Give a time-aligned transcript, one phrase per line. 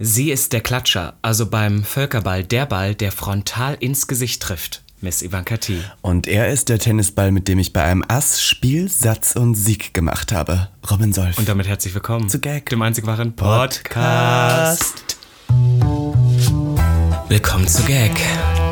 [0.00, 4.82] Sie ist der Klatscher, also beim Völkerball der Ball, der frontal ins Gesicht trifft.
[5.00, 5.78] Miss Ivanka T.
[6.00, 9.94] Und er ist der Tennisball, mit dem ich bei einem Ass Spiel, Satz und Sieg
[9.94, 10.68] gemacht habe.
[10.90, 11.38] Robin Solf.
[11.38, 12.70] Und damit herzlich willkommen Zu Gag.
[12.70, 15.04] dem einzig wahren Podcast.
[17.28, 18.10] Willkommen zu Gag.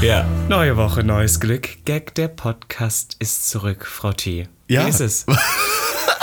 [0.00, 0.24] Ja.
[0.48, 1.84] Neue Woche, neues Glück.
[1.84, 4.46] Gag, der Podcast ist zurück, Frau T.
[4.68, 4.84] Ja.
[4.84, 5.26] Wie ist es?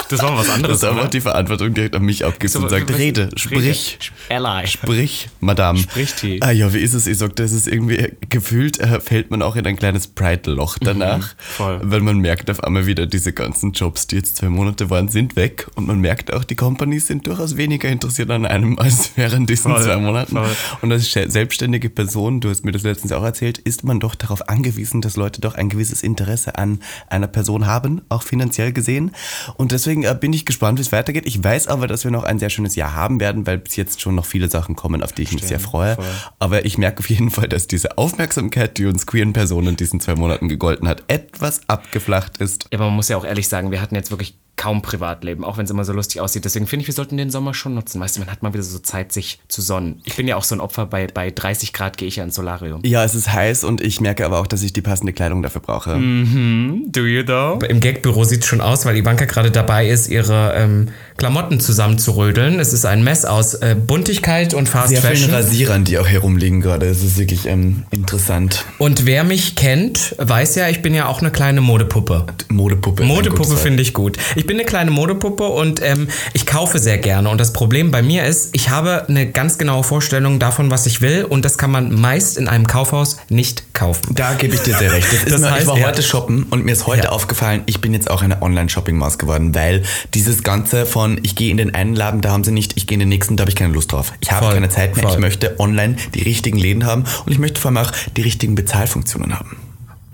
[0.10, 3.30] Das war was anderes, Das einfach die Verantwortung direkt an mich abgibt und sagt, rede,
[3.36, 3.98] sprich.
[4.30, 4.68] Ally.
[4.68, 5.80] Sprich, Madame.
[5.80, 6.40] Sprich, T.
[6.42, 7.08] Ah ja, wie ist es?
[7.08, 11.20] Ich sag, das ist irgendwie gefühlt, äh, fällt man auch in ein kleines Pride-Loch danach.
[11.34, 11.80] Mhm, voll.
[11.84, 15.36] Weil man merkt auf einmal wieder, diese ganzen Jobs, die jetzt zwei Monate waren, sind
[15.36, 15.68] weg.
[15.76, 19.72] Und man merkt auch, die Companies sind durchaus weniger interessiert an einem als während diesen
[19.72, 20.36] Voll, zwei Monaten.
[20.36, 20.56] voll.
[20.82, 24.50] Und als selbstständige Person, du hast mir das letztens auch erzählt, ist man doch darauf
[24.50, 29.12] angewiesen, dass Leute doch ein gewisses Interesse an einer Person haben, auch finanziell gesehen.
[29.58, 31.26] Und deswegen äh, bin ich gespannt, wie es weitergeht.
[31.26, 34.02] Ich weiß aber, dass wir noch ein sehr schönes Jahr haben werden, weil bis jetzt
[34.02, 35.96] schon noch viele Sachen kommen, auf die ich mich sehr freue.
[35.96, 36.06] voll.
[36.40, 40.00] Aber ich merke auf jeden Fall, dass diese Aufmerksamkeit, die uns queeren Personen in diesen
[40.00, 42.68] zwei Monaten gegolten hat, etwas abgeflacht ist.
[42.72, 45.58] Ja, aber man muss ja auch ehrlich sagen, wir hatten jetzt wirklich kaum Privatleben, auch
[45.58, 46.46] wenn es immer so lustig aussieht.
[46.46, 48.00] Deswegen finde ich, wir sollten den Sommer schon nutzen.
[48.00, 50.02] Weißt du, man hat mal wieder so Zeit, sich zu sonnen.
[50.06, 52.36] Ich bin ja auch so ein Opfer, bei, bei 30 Grad gehe ich ja ins
[52.36, 52.82] Solarium.
[52.86, 55.62] Ja, es ist heiß und ich merke aber auch, dass ich die passende Kleidung dafür
[55.62, 55.96] brauche.
[55.96, 57.60] Do you though?
[57.68, 62.60] Im Gagbüro sieht es schon aus, weil Ivanka gerade dabei ist, ihre ähm, Klamotten zusammenzurödeln.
[62.60, 65.32] Es ist ein Mess aus äh, Buntigkeit und Fast Sehr vielen Fashion.
[65.32, 66.86] Rasierern, die auch herumliegen gerade.
[66.86, 68.66] Es ist wirklich ähm, interessant.
[68.78, 72.26] Und wer mich kennt, weiß ja, ich bin ja auch eine kleine Modepuppe.
[72.50, 73.04] Modepuppe.
[73.04, 74.18] Modepuppe finde ich gut.
[74.36, 77.30] Ich bin eine kleine Modepuppe und ähm, ich kaufe sehr gerne.
[77.30, 81.02] Und das Problem bei mir ist, ich habe eine ganz genaue Vorstellung davon, was ich
[81.02, 81.24] will.
[81.26, 84.14] Und das kann man meist in einem Kaufhaus nicht kaufen.
[84.16, 85.08] Da gebe ich dir sehr recht.
[85.12, 85.88] Das ist Das nur, ich heißt, war ja.
[85.88, 87.10] heute shoppen und mir ist heute Ja.
[87.10, 91.58] aufgefallen, ich bin jetzt auch eine Online-Shopping-Maus geworden, weil dieses Ganze von, ich gehe in
[91.58, 93.56] den einen Laden, da haben sie nicht, ich gehe in den nächsten, da habe ich
[93.56, 94.14] keine Lust drauf.
[94.22, 95.20] Ich habe Voll, keine Zeit mehr, ich voll.
[95.22, 99.38] möchte online die richtigen Läden haben und ich möchte vor allem auch die richtigen Bezahlfunktionen
[99.38, 99.58] haben.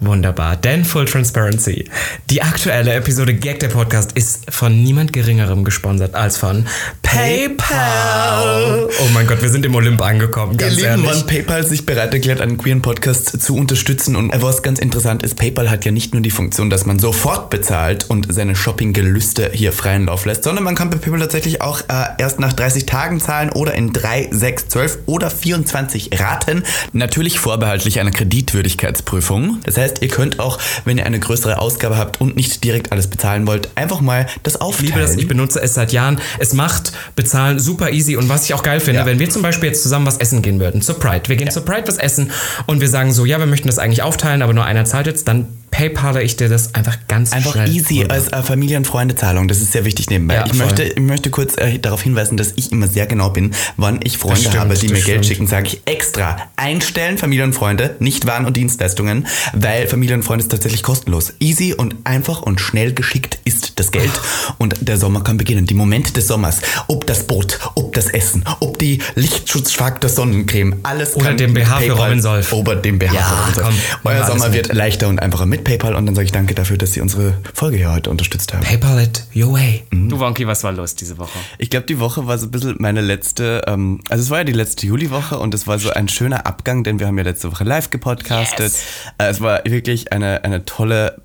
[0.01, 0.57] Wunderbar.
[0.57, 1.85] Denn Full Transparency.
[2.31, 6.65] Die aktuelle Episode Gag der Podcast ist von niemand Geringerem gesponsert als von
[7.03, 8.89] PayPal.
[8.99, 11.21] Oh mein Gott, wir sind im Olymp angekommen, ganz Ihr Lieben, ehrlich.
[11.21, 14.15] wann PayPal sich bereit erklärt, einen queeren Podcast zu unterstützen.
[14.15, 17.51] Und was ganz interessant ist, PayPal hat ja nicht nur die Funktion, dass man sofort
[17.51, 21.81] bezahlt und seine Shoppinggelüste hier freien Lauf lässt, sondern man kann bei PayPal tatsächlich auch
[21.81, 26.63] äh, erst nach 30 Tagen zahlen oder in 3, 6, 12 oder 24 Raten.
[26.91, 29.59] Natürlich vorbehaltlich einer Kreditwürdigkeitsprüfung.
[29.63, 33.07] Das heißt, ihr könnt auch, wenn ihr eine größere Ausgabe habt und nicht direkt alles
[33.07, 34.87] bezahlen wollt, einfach mal das Ich aufteilen.
[34.87, 36.19] liebe das, ich benutze es seit Jahren.
[36.39, 38.15] Es macht bezahlen super easy.
[38.15, 39.05] Und was ich auch geil finde, Ja.
[39.05, 41.23] wenn wir zum Beispiel jetzt zusammen was essen gehen würden, zur Pride.
[41.27, 42.31] Wir gehen zur Pride was essen
[42.67, 45.27] und wir sagen so, ja, wir möchten das eigentlich aufteilen, aber nur einer zahlt jetzt,
[45.27, 48.13] dann PayPale ich dir das einfach ganz Einfach schnell easy rüber.
[48.15, 49.47] als äh, Familien-Freunde-Zahlung.
[49.47, 50.35] Das ist sehr wichtig nebenbei.
[50.35, 50.65] Ja, ich, voll.
[50.65, 54.17] möchte, ich möchte kurz äh, darauf hinweisen, dass ich immer sehr genau bin, wann ich
[54.17, 55.25] Freunde stimmt, habe, die mir Geld stimmt.
[55.27, 60.23] schicken, sage ich extra einstellen, Familie und Freunde, nicht Waren und Dienstleistungen, weil Familie und
[60.23, 61.33] Freunde ist tatsächlich kostenlos.
[61.39, 64.11] Easy und einfach und schnell geschickt ist das Geld
[64.57, 65.65] und der Sommer kann beginnen.
[65.65, 71.15] Die Momente des Sommers, ob das Boot, ob das Essen, ob die Lichtschutzfaktor Sonnencreme, alles
[71.15, 72.53] Oder kann den mit BH für PayPal- Robin Solf.
[72.53, 73.65] Oder dem BH Ja, für Robin Solf.
[74.01, 76.53] komm, Euer Sommer alles wird leichter und einfacher mit PayPal und dann sage ich danke
[76.53, 78.63] dafür, dass Sie unsere Folge hier heute unterstützt haben.
[78.63, 79.83] PayPal it your way.
[79.91, 81.37] Du, Wonky, was war los diese Woche?
[81.57, 84.43] Ich glaube, die Woche war so ein bisschen meine letzte, ähm, also es war ja
[84.43, 87.51] die letzte Juliwoche und es war so ein schöner Abgang, denn wir haben ja letzte
[87.51, 88.59] Woche live gepodcastet.
[88.59, 88.83] Yes.
[89.17, 91.21] Äh, es war wirklich eine, eine tolle,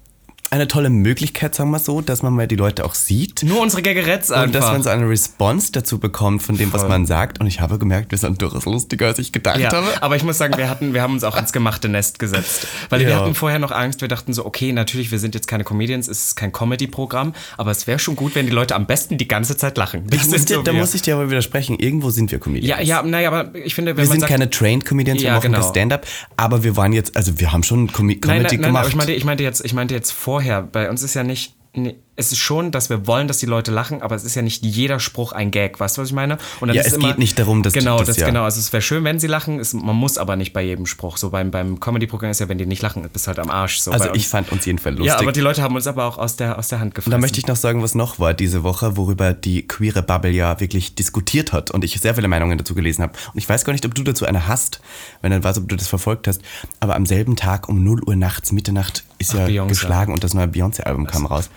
[0.51, 3.43] eine tolle Möglichkeit, sagen wir so, dass man mal die Leute auch sieht.
[3.43, 4.73] Nur unsere Gaggeretts Und dass einfach.
[4.73, 6.89] man so eine Response dazu bekommt von dem, was Voll.
[6.91, 7.41] man sagt.
[7.41, 9.87] Und ich habe gemerkt, wir sind durchaus lustiger, als ich gedacht Ja, habe.
[10.03, 12.67] aber ich muss sagen, wir hatten, wir haben uns auch ins gemachte Nest gesetzt.
[12.91, 13.21] Weil wir Ja.
[13.21, 16.27] hatten vorher noch Angst, wir dachten so, okay, natürlich, wir sind jetzt keine Comedians, es
[16.29, 19.57] ist kein Comedy-Programm, aber es wäre schon gut, wenn die Leute am besten die ganze
[19.57, 20.05] Zeit lachen.
[20.11, 20.81] Ich Das sind dir, so da wir.
[20.81, 21.77] muss ich dir aber widersprechen.
[21.79, 22.69] Irgendwo sind wir Comedians.
[22.69, 25.35] Ja, ja, naja, aber ich finde, wenn Wir sind sagt, keine Trained Comedians, wir Ja,
[25.37, 25.69] machen genau.
[25.69, 26.07] Stand-up,
[26.37, 28.81] aber wir waren jetzt, also wir haben schon Com Comedy Nein, nein, nein, gemacht.
[28.83, 30.63] aber ich meinte, ich meinte jetzt, ich meinte jetzt vorher.
[30.63, 33.71] Bei uns ist ja nicht, Nee, es ist schon, dass wir wollen, dass die Leute
[33.71, 35.79] lachen, aber es ist ja nicht jeder Spruch ein Gag.
[35.79, 36.39] Weißt du, was ich meine?
[36.61, 38.27] Und dann Ja, es geht nicht darum, dass- genau, dass- das, ja.
[38.29, 38.45] genau.
[38.45, 39.61] Also es wäre schön, wenn sie lachen.
[39.61, 41.19] Es, man muss aber nicht bei jedem Spruch.
[41.19, 43.81] So beim, beim Comedy-Programm ist ja, wenn die nicht lachen, bist du halt am Arsch.
[43.81, 44.25] So Also ich uns.
[44.29, 45.13] fand uns jedenfalls lustig.
[45.13, 47.11] Ja, aber die Leute haben uns aber auch aus der, aus der Hand gefressen.
[47.11, 50.59] Da möchte ich noch sagen, was noch war diese Woche, worüber die queere Bubble ja
[50.61, 53.13] wirklich diskutiert hat und ich sehr viele Meinungen dazu gelesen habe.
[53.35, 54.81] Und ich weiß gar nicht, ob du dazu eine hast,
[55.21, 56.41] wenn du weißt, ob du das verfolgt hast.
[56.81, 59.69] Aber am selben Tag um 0 Uhr nachts, Mitternacht, ist Ach, ja Beyoncé.
[59.69, 61.51] geschlagen und das neue Beyoncé-Album kam raus.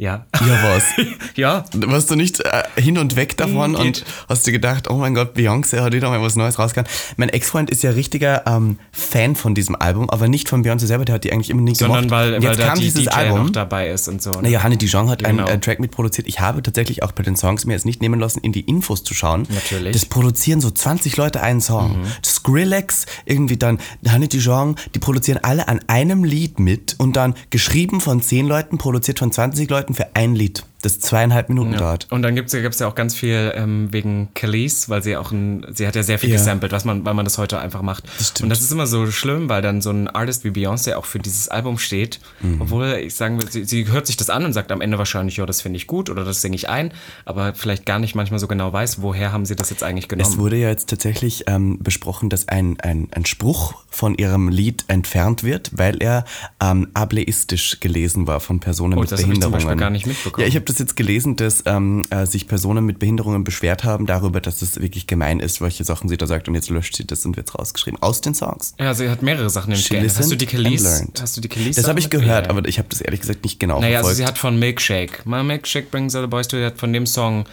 [0.00, 0.24] Ja.
[0.40, 0.84] Ja, was?
[1.36, 1.64] ja.
[1.74, 3.80] Warst du nicht äh, hin und weg davon Geht.
[3.84, 6.88] und hast dir gedacht, oh mein Gott, Beyoncé hat wieder mal was Neues rausgehauen.
[7.18, 11.04] Mein Ex-Freund ist ja richtiger ähm, Fan von diesem Album, aber nicht von Beyoncé selber,
[11.04, 12.10] der hat die eigentlich immer nicht Sondern gemocht.
[12.12, 13.42] weil, Und weil jetzt da die dieses DJ Album.
[13.44, 14.30] noch dabei ist und so.
[14.40, 15.44] Naja, Hanne Dijon hat Genau.
[15.44, 16.26] einen äh, Track mitproduziert.
[16.26, 19.04] Ich habe tatsächlich auch bei den Songs mir jetzt nicht nehmen lassen, in die Infos
[19.04, 19.46] zu schauen.
[19.50, 19.88] Natürlich.
[19.88, 19.92] Mhm.
[19.92, 21.96] Das produzieren so 20 Leute einen Song.
[22.24, 28.00] Skrillex, irgendwie dann Hanne Dijon, die produzieren alle an einem Lied mit und dann geschrieben
[28.00, 32.06] von 10 Leuten, produziert von 20 Leuten für ein Lied, das zweieinhalb Minuten dauert.
[32.10, 35.66] Und dann gibt es ja auch ganz viel ähm, wegen Khalees, weil sie auch ein,
[35.72, 36.36] sie hat ja sehr viel Ja.
[36.36, 38.04] gesampelt, was man, weil man das heute einfach macht.
[38.20, 38.42] stimmt.
[38.44, 41.18] und das ist immer so schlimm, weil dann so ein Artist wie Beyoncé auch für
[41.18, 42.60] dieses Album steht, Mhm.
[42.62, 45.36] obwohl ich sagen will, sie, sie hört sich das an und sagt am Ende wahrscheinlich,
[45.36, 46.92] ja, das finde ich gut oder das singe ich ein,
[47.24, 50.30] aber vielleicht gar nicht manchmal so genau weiß, woher haben sie das jetzt eigentlich genommen.
[50.30, 54.84] Es wurde ja jetzt tatsächlich ähm, besprochen, dass ein, ein, ein Spruch von ihrem Lied
[54.88, 56.24] entfernt wird, weil er
[56.60, 59.66] ähm, ableistisch gelesen war von Personen Oh, mit das hab ich zum Behinderungen.
[59.66, 60.42] Beispiel gar nicht mitbekommen.
[60.42, 64.06] Ja, ich habe das jetzt gelesen, dass ähm, äh, sich Personen mit Behinderungen beschwert haben
[64.06, 67.06] darüber, dass es wirklich gemein ist, welche Sachen sie da sagt und jetzt löscht sie
[67.06, 68.74] das und wird rausgeschrieben aus den Songs.
[68.78, 70.16] ja, sie hat mehrere Sachen nämlich geändert.
[70.18, 71.20] Hast du die learned.
[71.20, 71.76] Hast du die Khalees?
[71.76, 72.50] Das habe ich gehört, Ja.
[72.50, 75.22] aber ich habe das ehrlich gesagt nicht genau Naja, also sie hat von Milkshake.
[75.24, 77.44] My Milkshake brings all the boys to you, hat von dem Song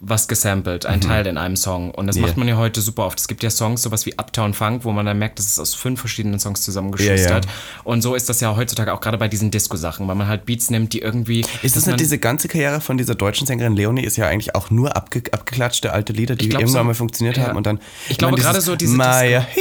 [0.00, 0.90] was gesampelt, Mhm.
[0.90, 1.90] ein Teil in einem Song.
[1.90, 3.18] Und das macht man ja heute super oft.
[3.18, 5.74] Es gibt ja Songs, sowas wie Uptown Funk, wo man dann merkt, dass es aus
[5.74, 7.46] fünf verschiedenen Songs zusammengeschustert.
[7.46, 7.50] Ja,
[7.84, 10.70] Und so ist das ja heutzutage auch gerade bei diesen Disco-Sachen, weil man halt Beats
[10.70, 11.44] nimmt, die irgendwie.
[11.62, 14.70] Ist das nicht diese ganze Karriere von dieser deutschen Sängerin Leonie ist ja eigentlich auch
[14.70, 16.86] nur abge abgeklatschte alte Lieder, die glaub irgendwann so.
[16.88, 17.48] mal funktioniert Ja.
[17.48, 19.60] haben und dann Ich glaube gerade so diese Maya, Disco-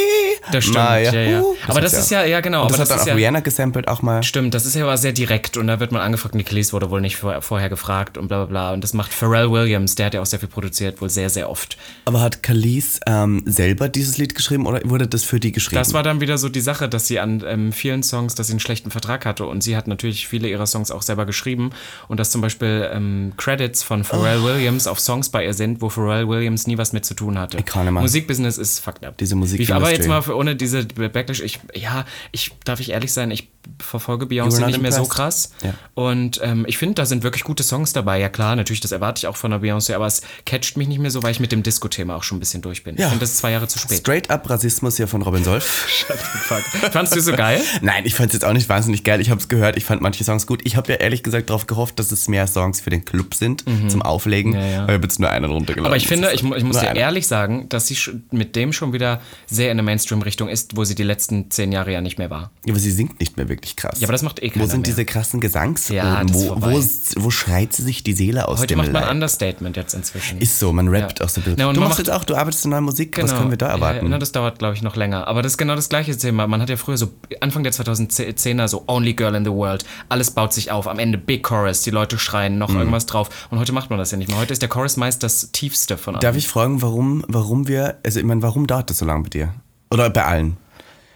[0.52, 1.40] Das stimmt, Maya, ja, ja.
[1.42, 1.56] hu.
[1.68, 3.88] Aber das ist ja- ja, genau, Und das hat das dann ist auch Rihanna gesampelt
[3.88, 4.24] auch mal.
[4.24, 7.02] Stimmt, das ist ja aber sehr direkt und da wird man angefragt, Nicolas wurde wohl
[7.02, 8.74] nicht vor, vorher gefragt und bla bla bla.
[8.74, 11.50] Und das macht Pharrell Williams, der hat ja auch sehr viel produziert, wohl sehr, sehr
[11.50, 11.78] oft.
[12.06, 15.80] Aber hat Khalees ähm, selber dieses Lied geschrieben oder wurde das für die geschrieben?
[15.80, 18.54] Das war dann wieder so die Sache, dass sie an ähm, vielen Songs, dass sie
[18.54, 21.72] einen schlechten Vertrag hatte und sie hat natürlich viele ihrer Songs auch selber geschrieben
[22.08, 25.90] und dass zum Beispiel ähm, Credits von Pharrell Williams auf Songs bei ihr sind, wo
[25.90, 27.58] Pharrell Williams nie was mit zu tun hatte.
[28.04, 29.18] Musikbusiness ist fucked up.
[29.18, 32.92] Diese Musik- Wie- Aber jetzt mal für, ohne diese Backlash, ich, ja, ich, darf ich
[32.92, 35.74] ehrlich sein, ich verfolge Beyoncé nicht mehr so krass Ja.
[35.94, 38.20] und ähm, ich finde, da sind wirklich gute Songs dabei.
[38.20, 41.00] Ja klar, natürlich, das erwarte ich auch von der Beyoncé, aber es catcht mich nicht
[41.00, 42.96] mehr so, weil ich mit dem Disco-Thema auch schon ein bisschen durch bin.
[42.96, 43.04] Ja.
[43.06, 44.00] Ich finde, das ist zwei Jahre zu spät.
[44.00, 45.66] Straight up Rassismus hier von Robin Solf.
[46.92, 47.62] Fandst du so geil?
[47.82, 49.20] Nein, ich fand es jetzt auch nicht wahnsinnig geil.
[49.22, 50.62] Ich habe es gehört, ich fand manche Songs gut.
[50.64, 53.64] Ich habe ja ehrlich gesagt darauf gehofft, dass es mehr Songs für den Club sind,
[53.90, 54.52] zum Auflegen.
[54.52, 54.58] Mhm.
[54.60, 54.78] Ja, ja.
[54.84, 55.86] Aber ich habe jetzt nur einen runtergeladen.
[55.88, 57.98] Aber ich finde, ich, ich muss dir ehrlich sagen, dass sie
[58.32, 59.84] mit dem schon wieder sehr in der
[60.18, 62.52] Mainstream-Richtung ist, wo sie die letzten zehn Jahre ja nicht mehr war.
[62.66, 64.00] Ja, aber sie singt nicht mehr wirklich krass.
[64.00, 64.84] Ja, aber das macht eh Wo sind mehr.
[64.84, 65.90] diese krassen Gesangs?
[65.90, 66.82] Ja, wo, wo,
[67.18, 69.12] wo schreit sie sich die Seele aus Heute dem macht man Leib?
[69.12, 70.40] Understatement jetzt inzwischen.
[70.40, 71.26] Ist so, man rappt Ja.
[71.26, 71.60] auch so ein bisschen.
[71.60, 74.06] Ja, du machst jetzt auch, du arbeitest in neuer Musik, was können wir da erwarten?
[74.06, 75.28] Ja, na, das dauert, glaube ich, noch länger.
[75.28, 76.48] Aber das ist genau das gleiche Thema.
[76.48, 77.08] Man hat ja früher so
[77.42, 79.86] Anfang der 2010er so Only Girl in the World.
[80.10, 80.88] Alles baut sich auf.
[80.88, 81.82] Am Ende Big Chorus.
[81.82, 82.60] Die Leute schreien Mhm.
[82.60, 83.30] noch irgendwas drauf.
[83.50, 84.38] Und heute macht man das ja nicht mehr.
[84.38, 86.22] Heute ist der Chorus meist das tiefste von allen.
[86.22, 89.30] Darf ich fragen, warum, warum wir, also ich meine, warum dauert das so lange bei
[89.30, 89.54] dir?
[89.90, 90.58] Oder bei allen?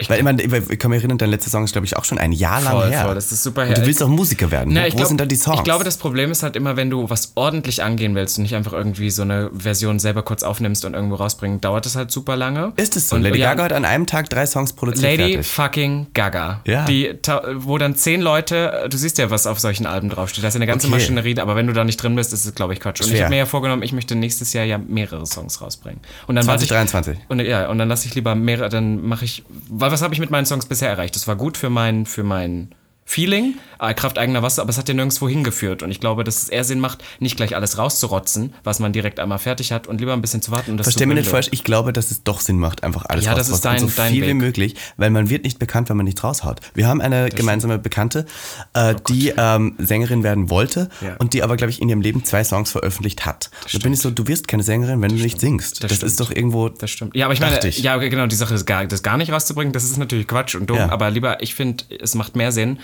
[0.09, 2.18] Weil ich meine, ich kann mich erinnern, dein letzter Song ist, glaube ich, auch schon
[2.18, 3.06] ein Jahr lang Voll, her.
[3.06, 3.75] voll, das ist super Und her.
[3.80, 4.74] du willst auch Musiker werden.
[4.74, 5.57] Na, Wo ich glaub, sind da die Songs?
[5.59, 8.56] Ich glaube, das Problem ist halt immer, wenn du was ordentlich angehen willst und nicht
[8.56, 12.36] einfach irgendwie so eine Version selber kurz aufnimmst und irgendwo rausbringen, dauert das halt super
[12.36, 12.74] lange.
[12.77, 13.15] ist es so?
[13.15, 15.18] Und, Lady ja, Gaga hat an einem Tag drei Songs produziert.
[15.18, 15.48] Lady fertig.
[15.51, 16.62] fucking Gaga.
[16.65, 16.86] Ja.
[16.86, 17.13] Die,
[17.56, 20.43] wo dann zehn Leute, du siehst ja, was auf solchen Alben draufsteht.
[20.43, 20.96] Da ist ja eine ganze Okay.
[20.96, 23.01] Maschinerie, aber wenn du da nicht drin bist, ist es, glaube ich, Quatsch.
[23.01, 23.25] Und ich Schwer.
[23.25, 26.00] habe mir ja vorgenommen, ich möchte nächstes Jahr ja mehrere Songs rausbringen.
[26.27, 27.17] Und dann warte ich, 2023.
[27.29, 30.19] und ja, und dann lasse ich lieber mehrere, dann mache ich, weil was habe ich
[30.19, 31.15] mit meinen Songs bisher erreicht?
[31.15, 32.74] Das war gut für mein, für mein
[33.05, 33.55] Feeling,
[33.95, 35.81] Kraft eigener Wasser, aber es hat ja nirgendwo hingeführt.
[35.83, 39.19] Und ich glaube, dass es eher Sinn macht, nicht gleich alles rauszurotzen, was man direkt
[39.19, 40.71] einmal fertig hat und lieber ein bisschen zu warten.
[40.71, 43.05] Und das Versteh zu mich nicht falsch, ich glaube, dass es doch Sinn macht, einfach
[43.09, 44.35] alles Ja, das ist dein- so viel wie Weg.
[44.35, 46.59] möglich, weil man wird nicht bekannt, wenn man nichts raushaut.
[46.73, 48.25] Wir haben eine gemeinsame Bekannte,
[48.73, 51.15] äh, die ähm, Sängerin werden wollte Oh Ja.
[51.17, 53.50] und die aber, glaube ich, in ihrem Leben zwei Songs veröffentlicht hat.
[53.71, 55.83] Da bin ich so, du wirst keine Sängerin, wenn du nicht singst.
[55.83, 56.03] Das, stimmt.
[56.11, 56.69] ist doch irgendwo...
[56.69, 57.15] Das stimmt.
[57.15, 57.79] Ja, aber ich meine, ich.
[57.79, 60.69] ja, genau, die Sache ist gar, das gar nicht rauszubringen, das ist natürlich Quatsch und
[60.69, 60.89] dumm, Ja.
[60.89, 62.79] aber lieber, ich finde, es macht mehr Sinn,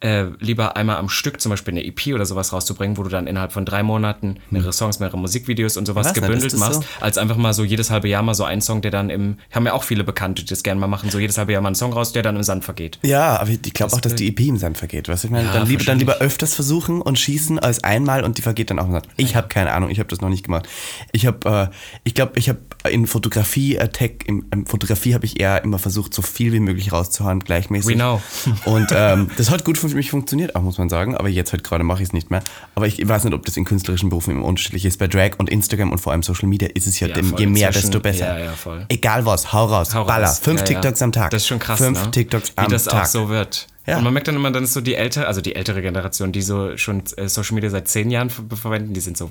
[0.00, 3.26] äh, lieber einmal am Stück zum Beispiel eine EP oder sowas rauszubringen, wo du dann
[3.26, 6.88] innerhalb von drei Monaten mehrere Songs, mehrere Musikvideos und sowas Was, gebündelt machst, so?
[7.00, 9.66] als einfach mal so jedes halbe Jahr mal so einen Song, der dann im, haben
[9.66, 11.74] ja auch viele Bekannte, die das gerne mal machen, so jedes halbe Jahr mal einen
[11.74, 12.98] Song raus, der dann im Sand vergeht.
[13.02, 15.08] Ja, aber ich glaube auch, dass die EP im Sand vergeht.
[15.08, 18.24] Weißt du, ich meine, Ja, dann, lieber, dann lieber öfters versuchen und schießen als einmal
[18.24, 19.08] und die vergeht dann auch im Sand.
[19.16, 20.66] Ich habe keine Ahnung, ich habe das noch nicht gemacht.
[21.12, 25.26] Ich habe, äh, ich glaube, ich habe in Fotografie, äh, Tech, in, in Fotografie habe
[25.26, 27.90] ich eher immer versucht, so viel wie möglich rauszuhauen, gleichmäßig.
[27.90, 28.22] We know.
[28.64, 31.16] Und ähm, das hat gut für mich funktioniert, auch muss man sagen.
[31.16, 32.42] Aber jetzt halt gerade mache ich es nicht mehr.
[32.74, 34.98] Aber ich weiß nicht, ob das in künstlerischen Berufen immer unterschiedlich ist.
[34.98, 37.46] Bei Drag und Instagram und vor allem Social Media ist es ja, Ja, dem, je
[37.46, 38.38] mehr, Inzwischen- desto besser.
[38.38, 38.86] ja, ja, voll.
[38.88, 40.26] Egal was, hau raus, Hau baller.
[40.28, 40.38] raus.
[40.40, 40.66] Fünf Ja.
[40.66, 41.30] TikToks am Tag.
[41.30, 42.10] Das ist schon krass, Fünf ne?
[42.10, 43.02] TikToks am Wie das Tag.
[43.02, 43.66] auch so wird.
[43.86, 43.96] Ja.
[43.98, 46.42] Und man merkt dann immer, dann ist so die ältere, also die ältere Generation, die
[46.42, 49.30] so schon Social Media seit zehn Jahren ver verwenden, die sind so,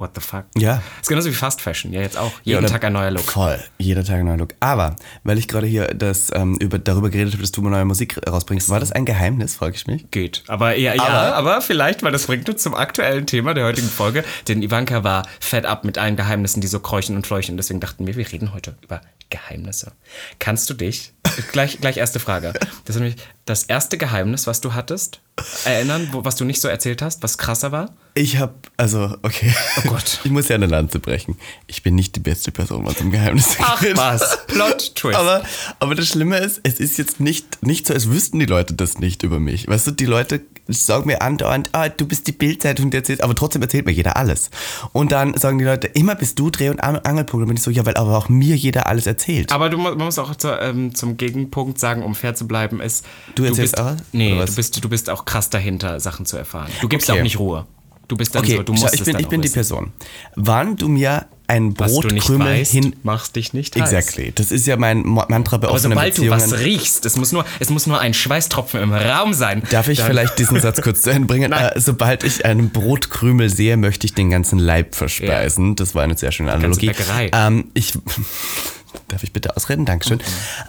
[0.00, 0.44] what the fuck?
[0.56, 0.82] Ja.
[1.00, 2.32] ist genauso wie Fast Fashion, ja jetzt auch.
[2.42, 3.22] Jeden oder- Tag ein neuer Look.
[3.30, 4.54] Voll, jeder Tag ein neuer Look.
[4.60, 7.84] Aber, weil ich gerade hier das, ähm, über, darüber geredet habe, dass du mal neue
[7.84, 10.10] Musik rausbringst, war das ein Geheimnis, frage ich mich?
[10.10, 10.42] Geht.
[10.48, 13.88] Aber ja, ja, Aber- aber, vielleicht, weil das bringt uns zum aktuellen Thema der heutigen
[13.88, 14.24] Folge.
[14.48, 17.56] Denn Ivanka war fed up mit allen Geheimnissen, die so kräuchen und fleuchen.
[17.56, 19.92] Deswegen dachten wir, wir reden heute über Geheimnisse.
[20.38, 21.12] Kannst du dich,
[21.52, 22.52] gleich, gleich erste Frage.
[22.84, 23.16] Das ist nämlich
[23.50, 25.20] das erste Geheimnis, was du hattest,
[25.64, 27.94] erinnern, wo, was du nicht so erzählt hast, was krasser war?
[28.14, 29.52] Ich habe, also, okay.
[29.78, 30.20] Oh Gott.
[30.24, 31.36] Ich muss ja eine Lanze brechen.
[31.66, 33.96] Ich bin nicht die beste Person, was um Geheimnisse Ach geht.
[33.96, 35.18] was, Plot Twist.
[35.18, 35.42] Aber,
[35.78, 38.98] aber das Schlimme ist, es ist jetzt nicht, nicht so, als wüssten die Leute das
[38.98, 39.66] nicht über mich.
[39.68, 43.34] Weißt du, die Leute sagen mir andauernd, ah, du bist die Bildzeitung, die erzählt, aber
[43.34, 44.50] trotzdem erzählt mir jeder alles.
[44.92, 47.42] Und dann sagen die Leute, immer bist du Dreh- und An- Angelpunkt.
[47.42, 49.52] Und bin ich so, ja, weil aber auch mir jeder alles erzählt.
[49.52, 53.04] Aber du, man muss auch zu, ähm, zum Gegenpunkt sagen, um fair zu bleiben, ist.
[53.34, 53.94] Du erzählst bist, auch?
[54.12, 56.70] Nee, du bist, du bist auch krass dahinter, Sachen zu erfahren.
[56.80, 57.18] Du gibst Okay.
[57.18, 57.66] auch nicht Ruhe.
[58.08, 59.48] Du bist dann Okay, so, du musst ich es bin, dann ich bin die.
[59.48, 59.92] Person.
[60.34, 62.96] Wann du mir ein Brotkrümel weißt, hin...
[63.02, 63.92] machst dich nicht heiß.
[63.92, 64.32] Exactly.
[64.32, 67.44] Das ist ja mein Mantra bei Aber offenen sobald du was riechst, es muss, nur,
[67.58, 69.62] es muss nur ein Schweißtropfen im Raum sein.
[69.70, 71.52] Darf ich vielleicht diesen Satz kurz zu Ende bringen?
[71.52, 75.74] Äh, sobald ich einen Brotkrümel sehe, möchte ich den ganzen Leib verspeisen.
[75.74, 76.92] Das war eine sehr schöne Analogie.
[77.32, 77.94] Ähm, ich
[79.08, 79.84] Darf ich bitte ausreden?
[79.84, 80.20] Dankeschön.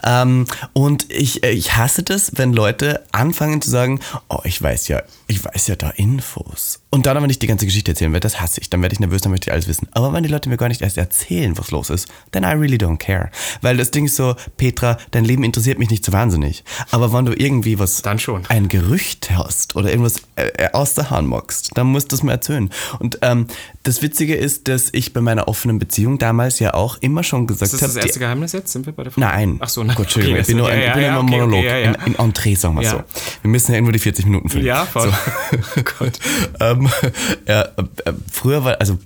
[0.04, 4.88] Ähm, und ich, äh, ich hasse das, wenn Leute anfangen zu sagen, oh, ich weiß
[4.88, 6.81] ja, ich weiß ja da Infos.
[6.94, 8.68] Und dann aber nicht die ganze Geschichte erzählen, weil das hasse ich.
[8.68, 9.88] Dann werde ich nervös, dann möchte ich alles wissen.
[9.92, 12.76] Aber wenn die Leute mir gar nicht erst erzählen, was los ist, then I really
[12.76, 13.30] don't care.
[13.62, 16.64] Weil das Ding ist so, Petra, dein Leben interessiert mich nicht so wahnsinnig.
[16.90, 18.44] Aber wenn du irgendwie was, Dann schon.
[18.50, 22.22] ein Gerücht hast oder irgendwas äh, äh, aus der Hand magst, dann musst du es
[22.22, 22.68] mir erzählen.
[22.98, 23.46] Und ähm,
[23.84, 27.72] das Witzige ist, dass ich bei meiner offenen Beziehung damals ja auch immer schon gesagt
[27.72, 28.70] Ist das das habe, erste Geheimnis jetzt?
[28.70, 29.26] Sind wir bei der Frage?
[29.26, 29.56] Nein.
[29.60, 29.96] Ach so, nein.
[29.96, 31.58] Gott, Entschuldigung, Okay, ich bin nur ja, ein, ich bin ja, immer im okay, Monolog,
[31.60, 31.92] okay, ja, ja.
[32.04, 32.90] In, in Entree, sagen wir Ja.
[32.90, 33.02] so.
[33.40, 34.66] Wir müssen ja irgendwo die 40 Minuten füllen.
[34.66, 35.10] Ja, voll.
[35.10, 35.82] So.
[35.98, 36.18] Gott.
[36.60, 36.81] ähm,
[37.48, 38.98] ja, äh, äh, früher war, also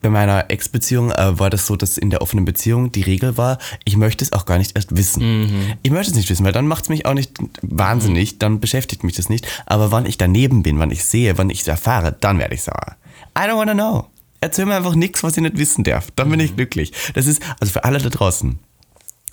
[0.00, 3.58] bei meiner Ex-Beziehung äh, war das so, dass in der offenen Beziehung die Regel war,
[3.84, 5.42] ich möchte es auch gar nicht erst wissen.
[5.44, 5.72] Mhm.
[5.82, 9.04] Ich möchte es nicht wissen, weil dann macht es mich auch nicht wahnsinnig, dann beschäftigt
[9.04, 9.46] mich das nicht.
[9.64, 12.62] Aber wann ich daneben bin, wann ich sehe, wann ich es erfahre, dann werde ich
[12.62, 12.96] sauer.
[13.38, 14.06] I don't wanna know.
[14.40, 16.08] Erzähl mir einfach nichts, was ich nicht wissen darf.
[16.16, 16.46] Dann bin Mhm.
[16.46, 16.92] ich glücklich.
[17.14, 18.58] Das ist, also für alle da draußen,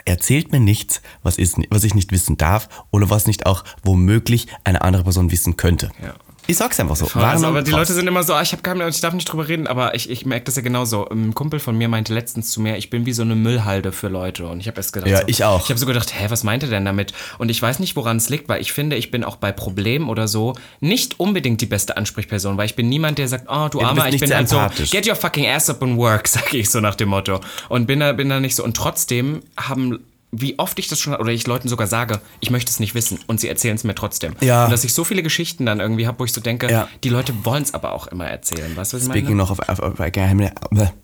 [0.05, 4.47] erzählt mir nichts, was, ist, was ich nicht wissen darf oder was nicht auch womöglich
[4.63, 5.89] eine andere Person wissen könnte.
[6.01, 6.13] Ja.
[6.49, 7.05] Ich sag's einfach so.
[7.19, 7.69] Also, aber die.
[7.69, 10.09] Leute sind immer so, ah, ich habe keinen, ich darf nicht drüber reden, aber ich,
[10.09, 11.07] ich merke das ja genauso.
[11.07, 14.07] Ein Kumpel von mir meinte letztens zu mir, ich bin wie so eine Müllhalde für
[14.07, 14.47] Leute.
[14.47, 15.63] Und ich habe erst gedacht, Ja, so, ich auch.
[15.63, 17.13] Ich habe so gedacht, hä, was meint er denn damit?
[17.37, 20.09] Und ich weiß nicht, woran es liegt, weil ich finde, ich bin auch bei Problemen
[20.09, 23.79] oder so nicht unbedingt die beste Ansprechperson, weil ich bin niemand, der sagt, oh, du
[23.81, 26.71] Ja, Armer, ich bin halt so, get your fucking ass up and work, sag ich
[26.71, 27.41] so nach dem Motto.
[27.69, 28.63] Und bin da, bin da nicht so.
[28.63, 29.99] Und trotzdem haben
[30.31, 33.19] wie oft ich das schon, oder ich Leuten sogar sage, ich möchte es nicht wissen
[33.27, 34.35] und sie erzählen es mir trotzdem.
[34.41, 34.65] Ja.
[34.65, 36.87] Und dass ich so viele Geschichten dann irgendwie habe, wo ich so denke, Ja.
[37.03, 38.75] die Leute wollen es aber auch immer erzählen.
[38.75, 39.37] Weißt du, was ich Speaking meine?
[39.37, 40.53] noch auf, auf, auf Geheimnisse,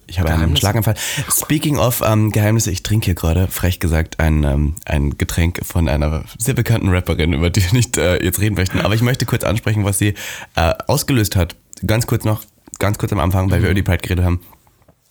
[0.08, 0.56] ich habe einen?
[0.56, 0.96] Schlaganfall.
[1.32, 5.88] Speaking of ähm, Geheimnisse, ich trinke hier gerade, frech gesagt, ein, ähm, ein Getränk von
[5.90, 8.80] einer sehr bekannten Rapperin, über die wir nicht äh, jetzt reden möchten.
[8.82, 10.14] Aber ich möchte kurz ansprechen, was sie
[10.56, 11.56] äh, ausgelöst hat.
[11.86, 12.44] Ganz kurz noch,
[12.80, 14.40] ganz kurz am Anfang, weil wir über die Pride geredet haben.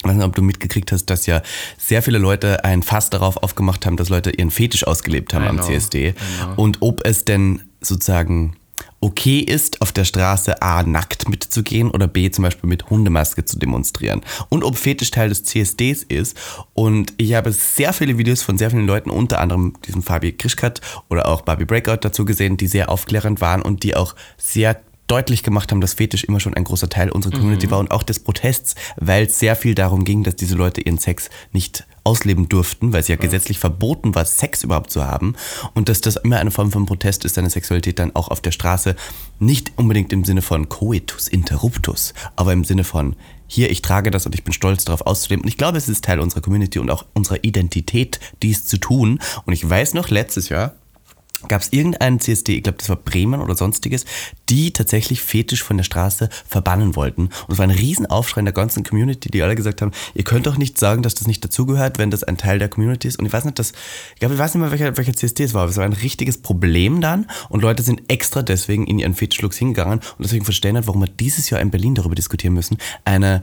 [0.05, 1.41] Ich weiß nicht, ob du mitgekriegt hast, dass ja
[1.79, 5.49] sehr viele Leute ein Fass darauf aufgemacht haben, dass Leute ihren Fetisch ausgelebt haben I
[5.49, 6.15] am know, CSD.
[6.57, 8.57] Und ob es denn sozusagen
[9.01, 13.59] okay ist, auf der Straße A nackt mitzugehen oder B zum Beispiel mit Hundemaske zu
[13.59, 14.21] demonstrieren.
[14.51, 16.37] Und ob Fetisch Teil des CSDs ist.
[16.75, 20.83] Und ich habe sehr viele Videos von sehr vielen Leuten, unter anderem diesem Fabi Krischkat
[21.09, 25.43] oder auch Barbie Breakout dazu gesehen, die sehr aufklärend waren und die auch sehr deutlich
[25.43, 28.21] gemacht haben, dass Fetisch immer schon ein großer Teil unserer Community war und auch des
[28.21, 32.93] Protests, weil es sehr viel darum ging, dass diese Leute ihren Sex nicht ausleben durften,
[32.93, 35.35] weil es ja, gesetzlich verboten war, Sex überhaupt zu haben
[35.75, 38.51] und dass das immer eine Form von Protest ist, seine Sexualität dann auch auf der
[38.51, 38.97] Straße
[39.39, 44.27] nicht unbedingt im Sinne von coitus interruptus, aber im Sinne von hier, ich trage das
[44.27, 45.45] und ich bin stolz darauf auszuleben.
[45.45, 49.21] Und ich glaube, es ist Teil unserer Community und auch unserer Identität, dies zu tun.
[49.45, 50.75] Und ich weiß noch, letztes Jahr
[51.49, 54.05] gab es irgendeinen CSD, ich glaube, das war Bremen oder sonstiges,
[54.49, 57.23] die tatsächlich Fetisch von der Straße verbannen wollten.
[57.23, 60.47] Und es war ein Riesenaufschrei in der ganzen Community, die alle gesagt haben, ihr könnt
[60.47, 63.19] doch nicht sagen, dass das nicht dazugehört, wenn das ein Teil der Community ist.
[63.19, 63.73] Und ich weiß nicht, dass,
[64.15, 65.93] ich glaube, ich weiß nicht mehr, welcher, welcher CSD es war, aber es war ein
[65.93, 70.75] richtiges Problem dann und Leute sind extra deswegen in ihren Fetischlooks hingegangen und deswegen verstehen
[70.75, 72.79] nicht, warum wir dieses Jahr in Berlin darüber diskutieren müssen.
[73.05, 73.43] Eine,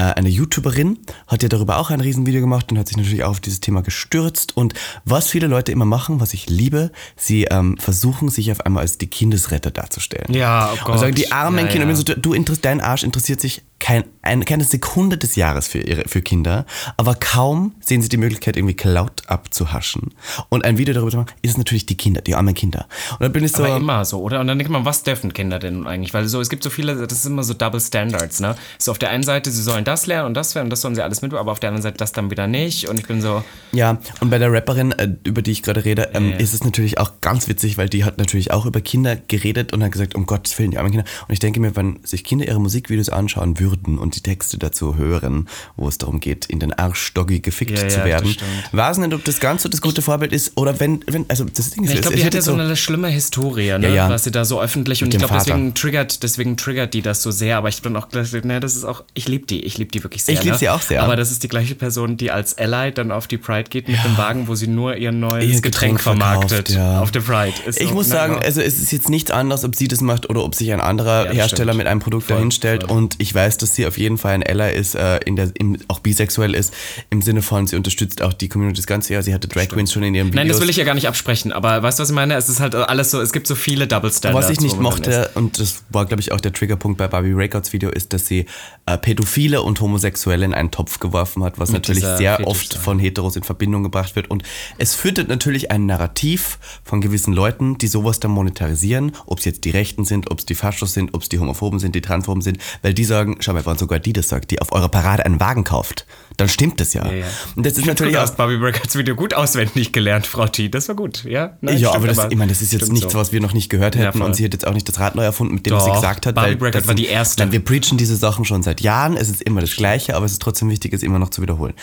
[0.00, 3.40] eine YouTuberin hat ja darüber auch ein Riesenvideo gemacht und hat sich natürlich auch auf
[3.40, 8.28] dieses Thema gestürzt und was viele Leute immer machen, was ich liebe, sie ähm, versuchen
[8.30, 10.32] sich auf einmal als die Kindesretter darzustellen.
[10.32, 10.94] Ja, oh Gott.
[10.94, 12.02] Und sagen, die armen Ja, Kinder, ja.
[12.02, 16.22] du, du dein Arsch interessiert sich kein, ein, keine Sekunde des Jahres für, ihre, für
[16.22, 20.14] Kinder, aber kaum sehen sie die Möglichkeit, irgendwie Cloud abzuhaschen
[20.50, 22.86] und ein Video darüber zu machen, ist natürlich die Kinder, die armen Kinder.
[23.10, 24.38] Und dann bin ich so, Aber immer so, oder?
[24.38, 26.14] Und dann denkt man, was dürfen Kinder denn eigentlich?
[26.14, 28.54] Weil so, es gibt so viele, das ist immer so Double Standards, ne?
[28.78, 30.94] So auf der einen Seite, sie sollen das lernen und das lernen und das sollen
[30.94, 32.88] sie alles mit, aber auf der anderen Seite das dann wieder nicht.
[32.88, 36.10] Und ich bin so, Ja, und bei der Rapperin, äh, über die ich gerade rede,
[36.14, 36.36] ähm, ja.
[36.36, 39.82] ist es natürlich auch ganz witzig, weil die hat natürlich auch über Kinder geredet und
[39.82, 41.06] hat gesagt, um Gottes Willen, die armen Kinder.
[41.26, 44.96] Und ich denke mir, wenn sich Kinder ihre Musikvideos anschauen würden und die Texte dazu
[44.96, 48.36] hören, wo es darum geht, in den Arschdoggy gefickt Ja, zu ja, werden,
[48.72, 51.70] weiß nicht, ob das ganz so das gute Vorbild ist oder wenn, wenn also das
[51.70, 54.06] Ding ist, ich glaube, die hat ja so eine schlimme Historie, ne?
[54.08, 57.30] Was sie da so öffentlich und ich glaube, deswegen triggert, deswegen triggert die das so
[57.30, 60.02] sehr, aber ich bin auch ne, das ist auch, ich liebe die, ich liebe die
[60.02, 60.34] wirklich sehr.
[60.34, 60.58] Ich lieb ne?
[60.58, 61.02] sie auch sehr.
[61.02, 64.02] Aber das ist die gleiche Person, die als Ally dann auf die Pride geht mit
[64.04, 67.54] dem Wagen, wo sie nur ihr neues Ihr Getränk, Getränk vermarktet auf der Pride.
[67.66, 68.40] Ist Ich so, muss ne, sagen, ja.
[68.40, 71.30] also es ist jetzt nichts anderes, ob sie das macht oder ob sich ein anderer
[71.30, 71.78] Hersteller stimmt.
[71.78, 72.84] mit einem Produkt Voll, dahinstellt.
[72.84, 72.96] voll.
[72.96, 75.78] Und ich weiß, dass sie auf jeden Fall ein Ally ist, äh, in der, im,
[75.88, 76.74] auch bisexuell ist,
[77.10, 79.22] im Sinne von, sie unterstützt auch die Community das ganze Jahr.
[79.22, 80.36] Sie hatte Drag Queens schon in ihren Videos.
[80.36, 82.34] Nein, das will ich ja gar nicht absprechen, aber weißt du, was ich meine?
[82.34, 84.46] Es ist halt alles so, es gibt so viele Double Standards.
[84.46, 87.72] Was ich nicht mochte, und das war, glaube ich, auch der Triggerpunkt bei Barbie Records
[87.72, 88.46] Video, ist, dass sie
[88.86, 92.74] äh, Pädophile und Homosexuelle in einen Topf geworfen hat, was natürlich dieser sehr Fetisch, oft
[92.74, 92.80] ja.
[92.80, 94.30] von Heteros in Verbindung gebracht wird.
[94.30, 94.42] Und
[94.78, 99.64] es füttert natürlich ein Narrativ von gewissen Leuten, die sowas dann monetarisieren, ob es jetzt
[99.64, 102.42] die Rechten sind, ob es die Faschos sind, ob es die Homophoben sind, die Transphoben
[102.42, 105.24] sind, weil die sagen, schau mal, wenn sogar die das sagt, die auf eurer Parade
[105.24, 106.06] einen Wagen kauft,
[106.36, 107.06] dann stimmt das ja.
[107.06, 107.26] Ja, ja.
[107.56, 110.68] Und das ist natürlich hast Barbie Records Video gut auswendig gelernt, Frau T.
[110.68, 111.56] Das war gut, ja?
[111.60, 113.18] Nein, ja, aber das, ich meine, das ist jetzt nichts, so.
[113.18, 114.22] was wir noch nicht gehört hätten voll.
[114.26, 115.96] und sie hat jetzt auch nicht das Rad neu erfunden mit dem, was sie Doch,
[115.96, 116.34] gesagt hat.
[116.34, 117.42] Barbie das war die erste.
[117.42, 120.32] Nein, wir preachen diese Sachen schon seit Jahren, es ist immer das Gleiche, aber es
[120.32, 121.74] ist trotzdem wichtig, es immer noch zu wiederholen.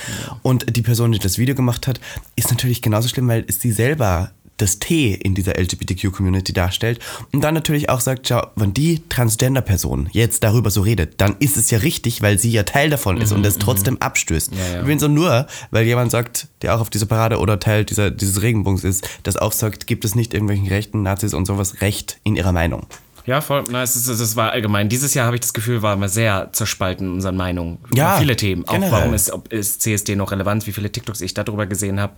[0.41, 1.99] Und die Person, die das Video gemacht hat,
[2.35, 6.99] ist natürlich genauso schlimm, weil sie selber das T in dieser LGBTQ-Community darstellt
[7.31, 11.57] und dann natürlich auch sagt, schau, wenn die Transgender-Person jetzt darüber so redet, dann ist
[11.57, 14.51] es ja richtig, weil sie ja Teil davon ist und das trotzdem abstößt.
[14.53, 14.81] ja.
[14.81, 18.11] Ich bin so nur, weil jemand sagt, der auch auf dieser Parade oder Teil dieser,
[18.11, 22.19] dieses Regenbogens ist, das auch sagt, gibt es nicht irgendwelchen Rechten, Nazis und sowas Recht
[22.23, 22.85] in ihrer Meinung.
[23.29, 23.63] Ja, voll.
[23.69, 24.89] Na, es ist, es war allgemein.
[24.89, 27.77] Dieses Jahr habe ich das Gefühl, waren wir sehr zerspalten in unseren Meinungen.
[27.93, 28.67] Ja, Über viele Themen.
[28.67, 28.91] Auch generell.
[28.91, 32.13] warum ist, ob, ist CSD noch relevant, wie viele TikToks ich darüber gesehen habe.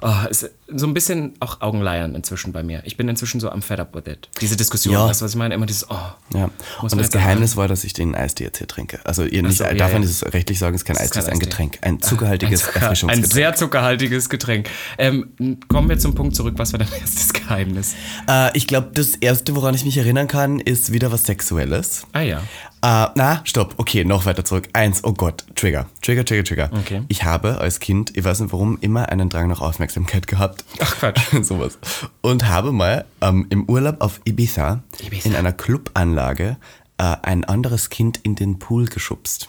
[0.00, 2.82] Oh, ist so ein bisschen auch Augenleiern inzwischen bei mir.
[2.84, 4.28] Ich bin inzwischen so am fed up with it.
[4.40, 5.04] Diese Diskussion, Ja.
[5.04, 5.54] du, was ich meine?
[5.54, 5.94] Immer dieses, oh.
[6.34, 6.44] Ja.
[6.46, 6.52] Und
[6.82, 7.10] das sagen.
[7.12, 8.98] Geheimnis war, dass ich den Eistee jetzt hier trinke.
[9.04, 10.08] Also ihr nicht, so, ja, darf man ja.
[10.08, 11.38] dieses rechtlich sagen, es ist kein ist Eistee, es ist ein.
[11.38, 11.78] Getränk.
[11.82, 13.32] Ein zuckerhaltiges Ein, Zucker, ein Erfrischungsgetränk.
[13.32, 14.68] sehr zuckerhaltiges Getränk.
[14.98, 16.54] Ähm, kommen wir zum Punkt zurück.
[16.56, 17.94] Was war dein erstes Geheimnis?
[18.28, 22.06] Äh, ich glaube, das erste, woran ich mich erinnern kann, ist wieder was Sexuelles.
[22.12, 22.38] Ah ja.
[22.82, 23.74] Äh, na, stopp.
[23.78, 24.68] Okay, noch weiter zurück.
[24.72, 25.86] Eins, oh Gott, Trigger.
[26.02, 26.70] Trigger, Trigger, Trigger.
[26.72, 27.02] Okay.
[27.08, 30.64] Ich habe als Kind, ich weiß nicht warum, immer einen Drang nach Aufmerksamkeit gehabt.
[30.80, 31.20] Ach, Quatsch.
[31.42, 31.78] Sowas.
[32.20, 35.28] Und habe mal ähm, im Urlaub auf Ibiza, Ibiza.
[35.28, 36.56] in einer Clubanlage
[36.98, 39.48] äh, ein anderes Kind in den Pool geschubst.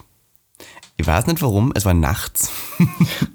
[0.99, 2.49] Ich weiß nicht warum, es war nachts.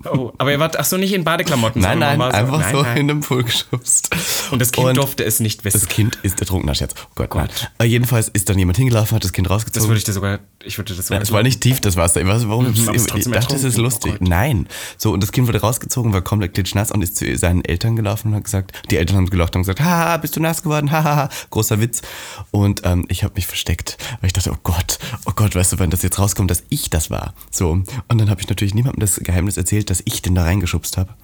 [0.05, 1.81] Oh, aber ihr wart, ach so, nicht in Badeklamotten.
[1.81, 2.97] Nein, nein, war einfach nein, so nein.
[2.97, 4.11] in den Pool geschubst.
[4.51, 5.79] Und das Kind Und durfte es nicht wissen.
[5.79, 6.95] Das Kind ist ertrunkener Scherz.
[7.11, 7.49] Oh Gott, nein.
[7.79, 9.81] Äh, jedenfalls ist dann jemand hingelaufen, hat das Kind rausgezogen.
[9.81, 11.19] Das würde ich dir sogar, ich würde das sogar.
[11.19, 12.21] Nein, es war nicht tief, das Wasser.
[12.21, 12.67] Ich weiß, warum.
[12.67, 13.83] Mhm, ich, trotzdem ich dachte, es ist ertrunken.
[13.85, 14.13] lustig.
[14.17, 14.29] Oh Gott.
[14.29, 14.69] Nein.
[14.99, 18.29] So, und das Kind wurde rausgezogen, war komplett klitschnass und ist zu seinen Eltern gelaufen
[18.29, 21.29] und hat gesagt, die Eltern haben gelacht und gesagt, haha, bist du nass geworden, haha,
[21.51, 22.03] großer Witz.
[22.51, 25.79] Und ähm, ich habe mich versteckt, weil ich dachte, oh Gott, oh Gott, weißt du,
[25.79, 27.35] wenn das jetzt rauskommt, dass ich das war.
[27.55, 30.97] So, und dann habe ich natürlich niemandem das Geheimnis erzählt, dass ich den da reingeschubst
[30.97, 31.15] habe.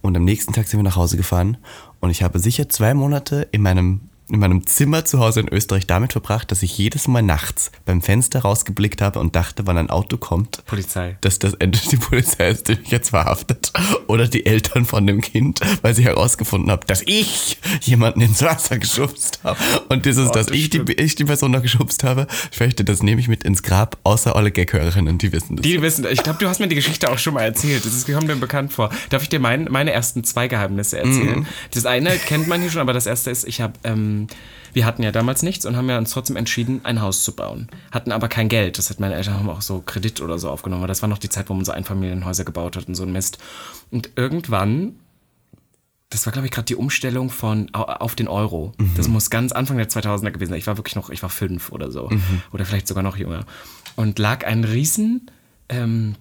[0.00, 1.56] Und am nächsten Tag sind wir nach Hause gefahren
[2.00, 5.86] und ich habe sicher zwei Monate in meinem in meinem Zimmer zu Hause in Österreich
[5.86, 9.90] damit verbracht, dass ich jedes Mal nachts beim Fenster rausgeblickt habe und dachte, wann ein
[9.90, 11.16] Auto kommt, Polizei.
[11.20, 13.72] dass das entweder die Polizei ist, die mich jetzt verhaftet,
[14.06, 18.78] oder die Eltern von dem Kind, weil sie herausgefunden haben, dass ich jemanden ins Wasser
[18.78, 19.58] geschubst habe.
[19.88, 22.84] Und dieses, Oh, dass das ich die, ich die Person noch geschubst habe, ich fürchte,
[22.84, 25.64] das nehme ich mit ins Grab, außer alle Gag-Hörerinnen, die wissen das.
[25.64, 27.84] Die wissen, ich glaube, du hast mir die Geschichte auch schon mal erzählt.
[27.84, 28.90] Das ist, kommt mir bekannt vor.
[29.10, 31.40] Darf ich dir mein, meine ersten zwei Geheimnisse erzählen?
[31.40, 31.46] Mhm.
[31.72, 34.21] Das eine kennt man hier schon, aber das erste ist, ich habe, ähm,
[34.72, 37.68] wir hatten ja damals nichts und haben ja uns trotzdem entschieden, ein Haus zu bauen.
[37.90, 38.78] Hatten aber kein Geld.
[38.78, 40.82] Das hat meine Eltern haben auch so Kredit oder so aufgenommen.
[40.82, 43.12] weil Das war noch die Zeit, wo man so Einfamilienhäuser gebaut hat und so ein
[43.12, 43.38] Mist.
[43.90, 44.96] Und irgendwann
[46.10, 48.74] das war, glaube ich, gerade die Umstellung von au- auf den Euro.
[48.76, 48.90] Mhm.
[48.98, 50.58] Das muss ganz Anfang der 2000er gewesen sein.
[50.58, 52.10] Ich war wirklich noch, ich war fünf oder so.
[52.10, 52.42] Mhm.
[52.52, 53.46] Oder vielleicht sogar noch jünger.
[53.96, 55.30] Und lag ein riesen
[55.70, 56.16] ähm,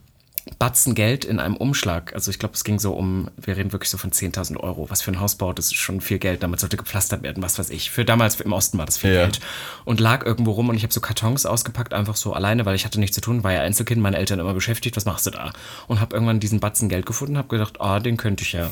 [0.57, 2.13] Batzen Geld in einem Umschlag.
[2.15, 4.89] Also ich glaube, es ging so um, wir reden wirklich so von 10.000 Euro.
[4.89, 6.41] Was für ein Hausbau, das ist schon viel Geld.
[6.41, 7.91] Damit sollte gepflastert werden, was weiß ich.
[7.91, 9.21] Für damals im Osten war das viel Ja.
[9.23, 9.39] Geld.
[9.85, 12.85] Und lag irgendwo rum und ich habe so Kartons ausgepackt, einfach so alleine, weil ich
[12.85, 14.95] hatte nichts zu tun, war ja Einzelkind, meine Eltern immer beschäftigt.
[14.95, 15.53] Was machst du da?
[15.87, 18.69] Und habe irgendwann diesen Batzen Geld gefunden, habe gedacht, ah, den könnte ich ja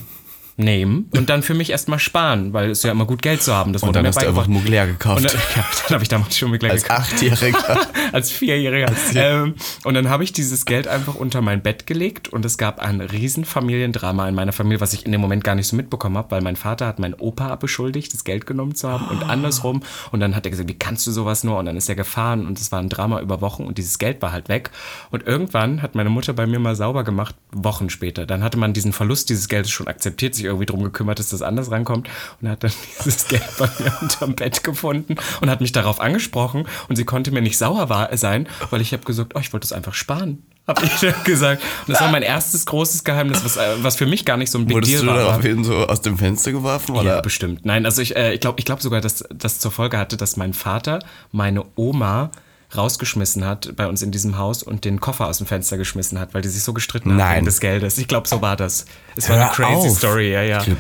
[0.59, 3.73] nehmen und dann für mich erstmal sparen, weil es ja immer gut Geld zu haben.
[3.73, 4.47] Das Und dann hast du einfach.
[4.47, 5.25] Mugler gekauft.
[5.25, 7.13] Dann, ja, dann habe ich damals schon Mugler Als gekauft.
[7.13, 7.87] Achtjähriger.
[8.11, 8.91] Als Vierjähriger.
[9.15, 12.79] Ähm, und dann habe ich dieses Geld einfach unter mein Bett gelegt und es gab
[12.79, 16.17] ein riesen Familiendrama in meiner Familie, was ich in dem Moment gar nicht so mitbekommen
[16.17, 19.81] habe, weil mein Vater hat meinen Opa beschuldigt, das Geld genommen zu haben und andersrum.
[20.11, 21.57] Und dann hat er gesagt, wie kannst du sowas nur?
[21.57, 24.21] Und dann ist er gefahren und es war ein Drama über Wochen und dieses Geld
[24.21, 24.71] war halt weg.
[25.09, 28.25] Und irgendwann hat meine Mutter bei mir mal sauber gemacht, Wochen später.
[28.25, 31.41] Dann hatte man diesen Verlust dieses Geldes schon akzeptiert, sich irgendwie drum gekümmert, dass das
[31.41, 32.09] anders rankommt
[32.41, 32.71] und hat dann
[33.05, 37.31] dieses Geld bei mir unterm Bett gefunden und hat mich darauf angesprochen und sie konnte
[37.31, 40.43] mir nicht sauer war, sein, weil ich habe gesagt, oh, ich wollte es einfach sparen.
[40.67, 41.63] Habe ich dann gesagt.
[41.87, 44.59] Und das war mein erstes großes Geheimnis, was, äh, was für mich gar nicht so
[44.59, 45.17] ein Big Wurdest Deal du war.
[45.17, 46.93] daraufhin so aus dem Fenster geworfen?
[46.95, 47.21] Ja, Oder?
[47.23, 47.65] bestimmt.
[47.65, 50.37] Nein, also ich, äh, ich glaube ich glaub sogar, dass das zur Folge hatte, dass
[50.37, 50.99] mein Vater
[51.31, 52.29] meine Oma
[52.75, 56.33] rausgeschmissen hat bei uns in diesem Haus und den Koffer aus dem Fenster geschmissen hat,
[56.33, 57.35] weil die sich so gestritten haben Nein.
[57.37, 57.97] wegen des Geldes.
[57.97, 58.85] Ich glaube, so war das.
[59.15, 59.97] Es war Hör eine crazy auf.
[59.97, 60.63] Story, ja, ja.
[60.63, 60.77] Dann-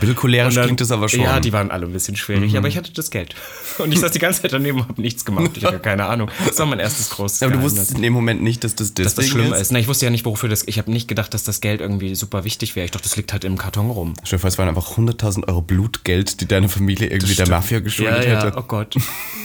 [0.65, 1.19] klingt das aber schon.
[1.21, 1.25] Mhm.
[1.25, 3.35] Ja, die waren alle ein bisschen schwierig, aber ich hatte das Geld.
[3.79, 5.51] Und ich saß die ganze Zeit daneben und habe nichts gemacht.
[5.55, 6.29] Ich hatte keine Ahnung.
[6.45, 8.93] Das war mein erstes großes Aber du Geheimnis wusstest in dem Moment nicht, dass das
[8.93, 9.61] dass das deswegen schlimm ist.
[9.61, 9.71] ist.
[9.71, 10.63] Na, ich wusste ja nicht, wofür das.
[10.67, 12.83] Ich habe nicht gedacht, dass das Geld irgendwie super wichtig wäre.
[12.85, 14.13] Ich dachte, das liegt halt im Karton rum.
[14.23, 18.25] Stell dir es waren einfach 100.000 Euro Blutgeld, die deine Familie irgendwie der Mafia geschuldet
[18.25, 18.57] ja, ja, hätte.
[18.57, 18.95] Oh Gott.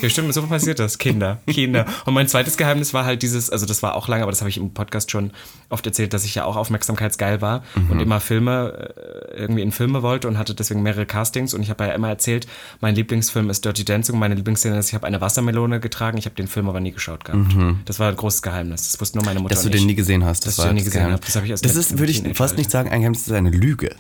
[0.03, 0.99] Ja, stimmt, so passiert das.
[0.99, 1.87] Kinder, Kinder.
[2.05, 4.51] Und mein zweites Geheimnis war halt dieses, also das war auch lange, aber das habe
[4.51, 5.31] ich im Podcast schon
[5.69, 7.91] oft erzählt, dass ich ja auch aufmerksamkeitsgeil war Mhm.
[7.91, 11.55] und immer Filme, äh, irgendwie in Filme wollte und hatte deswegen mehrere Castings.
[11.55, 12.47] Und ich habe ja immer erzählt,
[12.81, 14.19] mein Lieblingsfilm ist Dirty Dancing.
[14.19, 16.19] Meine Lieblingsszene ist, ich habe eine Wassermelone getragen.
[16.19, 17.55] Ich habe den Film aber nie geschaut gehabt.
[17.85, 18.91] Das war ein großes Geheimnis.
[18.93, 19.57] Das wusste nur meine Mutter Mhm.
[19.57, 19.87] Dass du den ich.
[19.87, 20.41] nie gesehen hast.
[20.47, 21.21] Dass Das ich war den nie gesehen habe.
[21.25, 23.35] Das habe ich erst Das ist, würde ich fast nicht sagen, ein Geheimnis, das ist
[23.35, 23.95] eine Lüge.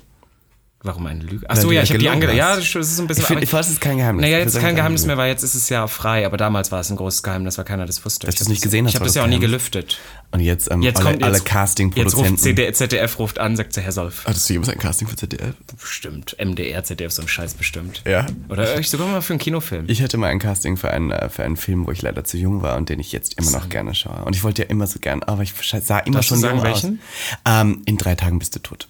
[0.84, 1.48] Warum eine Lüge?
[1.48, 2.36] Achso, ja, ich habe die gelogen ange...
[2.36, 3.22] Ja, das ist ein bisschen...
[3.22, 4.20] Ich finde, fast ist kein Geheimnis.
[4.20, 6.80] Naja, jetzt würde kein Geheimnis mehr, weil jetzt ist es ja frei, aber damals war
[6.80, 8.26] es ein großes Geheimnis, weil keiner das wusste.
[8.26, 9.98] Dass du es nicht gesehen hast, Ich habe das ja auch nie gelüftet.
[10.30, 12.74] Und jetzt, ähm, Jetzt alle, kommt alle jetzt, jetzt ruft Casting-Produzenten.
[12.74, 14.26] ZDF ruft an, sagt Herr Solf.
[14.26, 15.54] Hattest du jemals ein Casting für ZDF?
[15.80, 16.36] Bestimmt.
[16.38, 18.02] MDR, ZDF, so ein Scheiß bestimmt.
[18.06, 18.26] Ja.
[18.50, 19.86] Oder ich sogar mal für einen Kinofilm.
[19.88, 22.36] Ich hatte mal ein Casting für einen, äh, für einen Film, wo ich leider zu
[22.36, 24.22] jung war und den ich jetzt immer noch gerne schaue.
[24.26, 26.86] Und ich wollte ja immer so gern, aber ich sah immer schon jung aus.
[27.46, 28.86] Ähm, in drei Tagen bist du tot.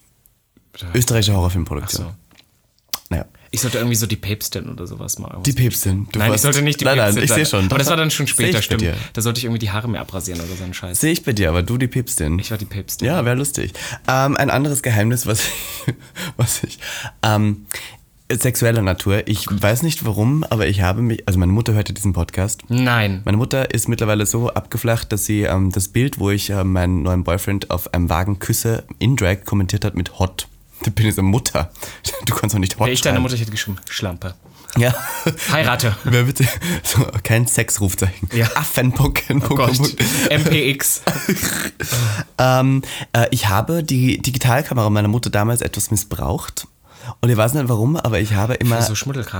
[0.94, 2.06] Österreichische Horrorfilmproduktion.
[2.08, 2.24] Ach so.
[3.10, 3.26] Naja.
[3.50, 5.38] Ich sollte irgendwie so die Päpstin oder sowas mal.
[5.46, 6.08] Die Päpstin.
[6.10, 7.66] Du Nein, ich sollte nicht die Nein, nein, Päpstin ich sehe schon.
[7.66, 8.80] Aber das war dann schon später, stimmt.
[8.80, 8.96] dir.
[9.12, 11.00] Da sollte ich irgendwie die Haare mehr abrasieren oder so ein Scheiß.
[11.00, 12.38] Sehe ich bei dir, aber du die Päpstin.
[12.40, 13.06] Ich war die Päpstin.
[13.06, 13.72] Ja, wäre lustig.
[14.08, 15.94] Ähm, ein anderes Geheimnis, was ich,
[16.36, 16.80] was ich
[17.22, 17.66] ähm,
[18.32, 19.28] sexueller Natur.
[19.28, 22.62] Ich weiß nicht warum, aber ich habe mich, also meine Mutter hörte diesen Podcast.
[22.68, 23.22] Nein.
[23.24, 27.02] Meine Mutter ist mittlerweile so abgeflacht, dass sie ähm, das Bild, wo ich äh, meinen
[27.02, 30.48] neuen Boyfriend auf einem Wagen küsse, in Drag kommentiert hat mit Hot.
[30.82, 31.70] Da bin ich so Mutter.
[32.26, 33.20] Du kannst doch nicht Hot Wäre ich deine.
[33.20, 34.34] Mutter, ich hätte geschrieben, Schlampe.
[34.76, 34.92] Ja.
[35.52, 35.96] Heirate.
[36.04, 36.46] Wer bitte?
[36.82, 38.28] So, kein Sexrufzeichen.
[38.32, 38.46] Ja.
[38.56, 39.42] Affenpocken.
[39.48, 39.78] Oh Gott.
[40.30, 41.02] MPX.
[42.36, 42.82] Ähm,
[43.12, 46.66] äh, ich habe die Digitalkamera meiner Mutter damals etwas missbraucht.
[47.20, 48.94] Und ich weiß nicht warum, aber ich habe immer so.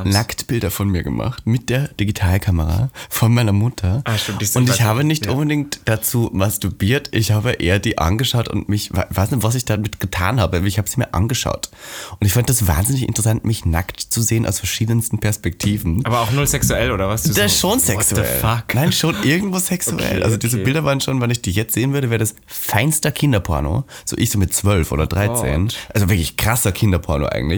[0.04, 4.02] Nacktbilder von mir gemacht mit der Digitalkamera von meiner Mutter.
[4.04, 5.32] Ah, stimmt, die sind und ich habe nicht ja.
[5.32, 9.64] unbedingt dazu masturbiert, ich habe eher die angeschaut und mich, we- weiß nicht, was ich
[9.64, 11.70] damit getan habe, ich habe sie mir angeschaut.
[12.18, 16.04] Und ich fand das wahnsinnig interessant, mich nackt zu sehen aus verschiedensten Perspektiven.
[16.04, 17.22] Aber auch null sexuell, oder was?
[17.24, 18.24] Das ist so, schon sexuell.
[18.24, 18.74] What the fuck?
[18.74, 19.96] Nein, schon irgendwo sexuell.
[20.18, 20.64] Okay, also diese okay.
[20.64, 23.84] Bilder waren schon, wenn ich die jetzt sehen würde, wäre das feinster Kinderporno.
[24.04, 25.68] So ich so mit 12 oder 13.
[25.92, 27.53] Also wirklich krasser Kinderporno eigentlich.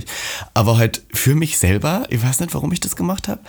[0.55, 3.41] Aber halt für mich selber, ich weiß nicht, warum ich das gemacht habe.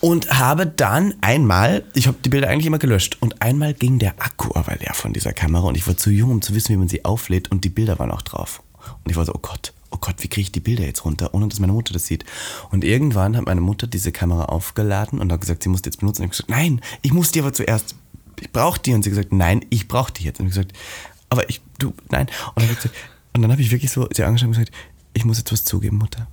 [0.00, 4.14] Und habe dann einmal, ich habe die Bilder eigentlich immer gelöscht, und einmal ging der
[4.18, 6.78] Akku aber leer von dieser Kamera und ich war zu jung, um zu wissen, wie
[6.78, 8.62] man sie auflädt und die Bilder waren auch drauf.
[9.04, 11.34] Und ich war so, oh Gott, oh Gott, wie kriege ich die Bilder jetzt runter,
[11.34, 12.24] ohne dass meine Mutter das sieht.
[12.70, 16.00] Und irgendwann hat meine Mutter diese Kamera aufgeladen und hat gesagt, sie muss die jetzt
[16.00, 16.22] benutzen.
[16.22, 17.94] Und ich habe gesagt, nein, ich muss die aber zuerst,
[18.40, 18.94] ich brauche die.
[18.94, 20.40] Und sie gesagt, nein, ich brauche die jetzt.
[20.40, 20.80] Und ich habe gesagt,
[21.28, 22.28] aber ich, du, nein.
[22.54, 22.94] Und dann, gesagt-
[23.34, 24.72] und dann habe ich wirklich so sie angeschaut und gesagt,
[25.20, 26.28] ich muss jetzt was zugeben, Mutter.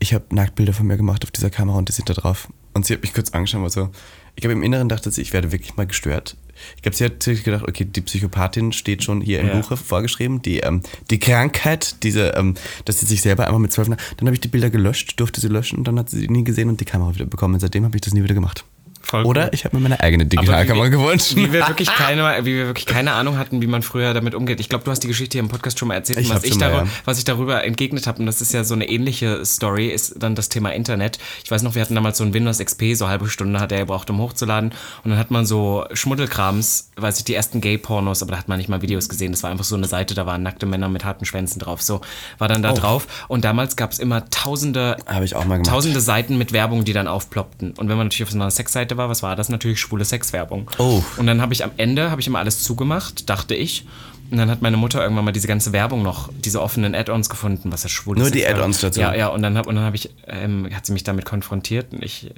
[0.00, 2.48] Ich habe Nacktbilder von mir gemacht auf dieser Kamera und die sind da drauf.
[2.74, 3.90] Und sie hat mich kurz angeschaut und war so,
[4.34, 6.36] ich glaube im Inneren dachte sie, ich werde wirklich mal gestört.
[6.74, 9.54] Ich glaube, sie hat sich gedacht, okay, die Psychopathin steht schon hier im Ja.
[9.60, 13.88] Buche vorgeschrieben, die, ähm, die Krankheit, diese, ähm, dass sie sich selber einmal mit zwölf,
[13.88, 16.42] dann habe ich die Bilder gelöscht, durfte sie löschen und dann hat sie sie nie
[16.42, 17.54] gesehen und die Kamera wieder bekommen.
[17.54, 18.64] Und seitdem habe ich das nie wieder gemacht.
[19.02, 19.54] Voll Oder gut.
[19.54, 21.34] ich habe mir meine eigene Digitalkamera gewünscht.
[21.36, 24.60] Wie wir, wirklich keine, wie wir wirklich keine Ahnung hatten, wie man früher damit umgeht.
[24.60, 26.20] Ich glaube, du hast die Geschichte hier im Podcast schon mal erzählt.
[26.20, 26.88] Ich was, ich mal, darüber, ja.
[27.04, 30.34] was ich darüber entgegnet habe, und das ist ja so eine ähnliche Story, ist dann
[30.34, 31.18] das Thema Internet.
[31.44, 33.80] Ich weiß noch, wir hatten damals so ein Windows XP, so halbe Stunde hat er
[33.80, 34.72] gebraucht, um hochzuladen.
[35.04, 38.58] Und dann hat man so Schmuddelkrams, weiß ich, die ersten Gay-Pornos, aber da hat man
[38.58, 39.32] nicht mal Videos gesehen.
[39.32, 41.82] Das war einfach so eine Seite, da waren nackte Männer mit harten Schwänzen drauf.
[41.82, 42.00] So
[42.38, 43.06] war dann da drauf.
[43.28, 45.70] Und damals gab es immer tausende, Habe ich auch mal gemacht.
[45.70, 47.72] tausende Seiten mit Werbung, die dann aufploppten.
[47.72, 49.48] Und wenn man natürlich auf so einer Sexseite war, was war das?
[49.48, 50.70] Natürlich schwule Sexwerbung.
[50.78, 51.02] Oh.
[51.16, 53.86] Und dann habe ich am Ende, habe ich immer alles zugemacht, dachte ich.
[54.30, 57.70] Und dann hat meine Mutter irgendwann mal diese ganze Werbung noch, diese offenen Add-ons gefunden,
[57.70, 58.22] was das schwul ist.
[58.22, 59.00] Nur die Add-ons dazu?
[59.00, 61.92] Ja, ja, und dann, hab, und dann hab ich, ähm, hat sie mich damit konfrontiert
[61.92, 62.34] und ich äh,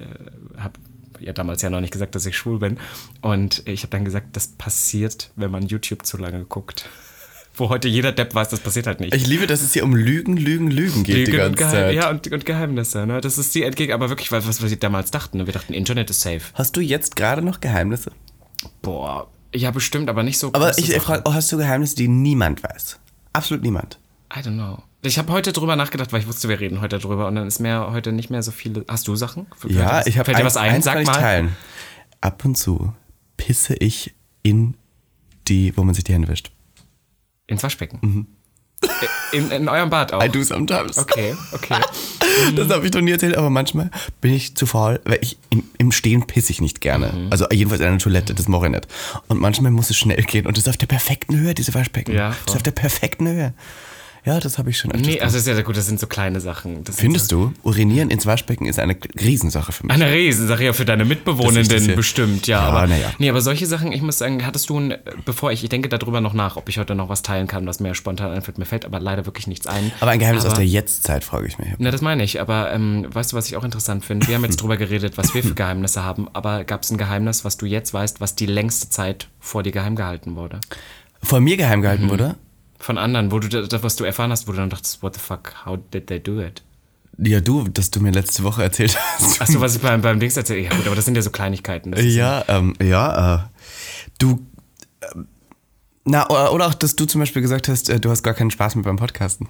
[0.57, 0.73] habe
[1.19, 2.77] ja damals ja noch nicht gesagt, dass ich schwul bin.
[3.21, 6.89] Und ich habe dann gesagt, das passiert, wenn man YouTube zu lange guckt.
[7.57, 9.13] Wo heute jeder Depp weiß, das passiert halt nicht.
[9.13, 11.85] Ich liebe, dass es hier um Lügen, Lügen, Lügen geht die, Lügen und ganze Geheim-
[11.87, 11.95] Zeit.
[11.95, 13.05] Ja, und, und Geheimnisse.
[13.05, 13.21] Ne?
[13.21, 15.37] Das ist die Entgegen, aber wirklich, was, was wir damals dachten.
[15.37, 15.45] Ne?
[15.45, 16.41] Wir dachten, Internet ist safe.
[16.53, 18.11] Hast du jetzt gerade noch Geheimnisse?
[18.81, 22.61] Boah, ja, bestimmt, aber nicht so Aber ich frage, oh, hast du Geheimnisse, die niemand
[22.63, 22.99] weiß?
[23.33, 23.99] Absolut niemand.
[24.35, 24.83] I don't know.
[25.01, 27.59] Ich habe heute drüber nachgedacht, weil ich wusste, wir reden heute drüber und dann ist
[27.59, 28.83] mir heute nicht mehr so viele.
[28.89, 29.45] Hast du Sachen?
[29.67, 30.81] Ja, ich habe Fällt dir was ein?
[30.81, 31.13] Sag ich mal.
[31.13, 31.55] teilen.
[32.21, 32.91] Ab und zu
[33.37, 34.75] pisse ich in
[35.47, 36.51] die, wo man sich die Hände wäscht.
[37.47, 38.27] Ins Waschbecken.
[39.31, 40.21] In, in eurem Bad auch.
[40.21, 40.27] Mhm.
[40.27, 40.97] I do sometimes.
[40.97, 41.79] Okay, okay.
[42.55, 45.63] Das habe ich noch nie erzählt, aber manchmal bin ich zu faul, weil ich im,
[45.77, 47.13] im Stehen pisse ich nicht gerne.
[47.13, 47.27] Mhm.
[47.31, 48.87] Also jedenfalls in einer Toilette, das mache ich nicht.
[49.27, 52.13] Und manchmal muss es schnell gehen und das ist auf der perfekten Höhe, diese Waschbecken.
[52.13, 53.53] Ja, das ist auf der perfekten Höhe.
[54.25, 56.83] Ja, das habe ich schon Nee, also ist ja gut, das sind so kleine Sachen.
[56.83, 59.93] Das Findest so, du, urinieren ins Waschbecken ist eine Riesensache für mich.
[59.93, 62.59] Eine Riesensache ja für deine Mitbewohnenden bestimmt, ja.
[62.61, 63.11] Ja, aber, ja.
[63.19, 66.21] Nee, aber solche Sachen, ich muss sagen, hattest du, ein, bevor ich, ich denke darüber
[66.21, 68.57] noch nach, ob ich heute noch was teilen kann, was mir spontan einfällt.
[68.57, 69.91] Mir fällt aber leider wirklich nichts ein.
[69.99, 71.69] Aber ein Geheimnis aus Aber- der Jetztzeit, frage ich mich.
[71.77, 74.27] Na, das meine ich, aber ähm, weißt du, was ich auch interessant finde?
[74.27, 77.45] Wir haben jetzt drüber geredet, was wir für Geheimnisse haben, aber gab es ein Geheimnis,
[77.45, 80.59] was du jetzt weißt, was die längste Zeit vor dir geheim gehalten wurde?
[81.21, 81.83] Von mir geheim Mhm.
[81.83, 82.35] gehalten wurde?
[82.79, 85.19] Von anderen, wo du das, was du erfahren hast, wo du dann dachtest, what the
[85.19, 86.63] fuck, how did they do it?
[87.17, 89.41] Ja, du, dass du mir letzte Woche erzählt hast.
[89.41, 91.93] Achso, was ich beim, beim Dings erzählt Ja, gut, aber das sind ja so Kleinigkeiten.
[91.93, 93.39] Ist Ja, ähm, ja, äh,
[94.19, 94.45] du,
[95.13, 95.27] ähm,
[96.03, 98.51] na, oder, oder auch, dass du zum Beispiel gesagt hast, äh, du hast gar keinen
[98.51, 99.47] Spaß mehr beim Podcasten.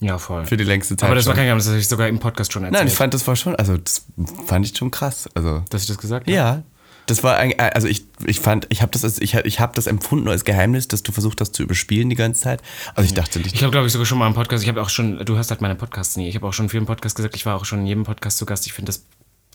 [0.00, 0.46] Ja, voll.
[0.46, 1.08] Für die längste Zeit.
[1.08, 1.38] aber das war schon.
[1.38, 2.80] kein Geheimnis, das habe ich sogar im Podcast schon erzählt.
[2.80, 4.06] Nein, ich fand das war schon, also das
[4.46, 5.28] fand ich schon krass.
[5.34, 6.32] Also, dass ich das gesagt habe.
[6.32, 6.62] ja.
[7.08, 9.86] Das war ein, also ich, ich fand, ich habe das, als, ich, ich habe das
[9.86, 12.62] empfunden als Geheimnis, dass du versucht hast zu überspielen die ganze Zeit.
[12.94, 13.54] Also ich dachte nicht.
[13.54, 15.50] Ich habe, glaube ich, sogar schon mal im Podcast, ich habe auch schon, du hörst
[15.50, 16.28] halt meine Podcasts nie.
[16.28, 18.46] Ich habe auch schon vielen Podcasts gesagt, ich war auch schon in jedem Podcast zu
[18.46, 18.66] Gast.
[18.66, 19.04] Ich finde das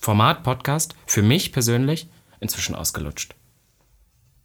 [0.01, 2.07] Format Podcast für mich persönlich
[2.39, 3.35] inzwischen ausgelutscht.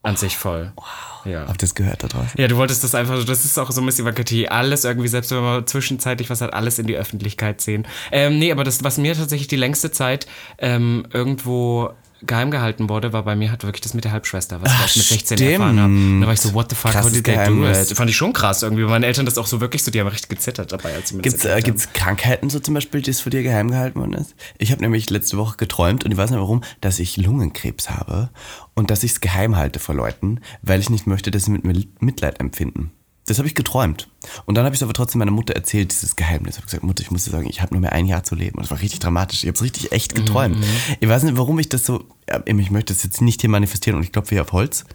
[0.02, 0.72] An sich voll.
[0.76, 0.86] Wow.
[1.24, 1.40] Ja.
[1.40, 2.40] Habt ihr das gehört da draußen?
[2.40, 5.08] Ja, du wolltest das einfach, so- das ist auch so ein bisschen Vakatie, alles irgendwie,
[5.08, 7.86] selbst wenn man zwischenzeitlich was hat, alles in die Öffentlichkeit sehen.
[8.12, 10.26] Ähm, nee, aber das, was mir tatsächlich die längste Zeit
[10.58, 11.90] ähm, irgendwo
[12.22, 14.82] geheim gehalten wurde, war bei mir halt wirklich das mit der Halbschwester, was ich Ach,
[14.82, 15.50] erst mit 16 stimmt.
[15.52, 16.20] erfahren habe.
[16.20, 17.90] Da war ich so, what the fuck, how Krasses did they do Geheimnis.
[17.90, 17.96] it?
[17.96, 20.08] Fand ich schon krass irgendwie, weil meine Eltern das auch so wirklich so, die haben
[20.08, 23.30] richtig gezittert dabei, als sie Gibt's, äh, gibt's Krankheiten so zum Beispiel, die es für
[23.30, 24.34] dir geheim gehalten worden ist?
[24.58, 28.30] Ich habe nämlich letzte Woche geträumt und ich weiß nicht warum, dass ich Lungenkrebs habe
[28.74, 31.64] und dass ich es geheim halte vor Leuten, weil ich nicht möchte, dass sie mit
[31.64, 32.92] mir Mitleid empfinden.
[33.28, 34.08] Das habe ich geträumt.
[34.46, 36.54] Und dann habe ich es aber trotzdem meiner Mutter erzählt, dieses Geheimnis.
[36.54, 38.34] Ich habe gesagt, Mutter, ich muss dir sagen, ich habe nur mehr ein Jahr zu
[38.34, 38.56] leben.
[38.56, 39.42] Und das war richtig dramatisch.
[39.42, 40.56] Ich habe es richtig echt geträumt.
[41.00, 42.04] Ich weiß nicht, warum ich das so,
[42.46, 44.86] ich möchte das jetzt nicht hier manifestieren und ich klopfe hier auf Holz,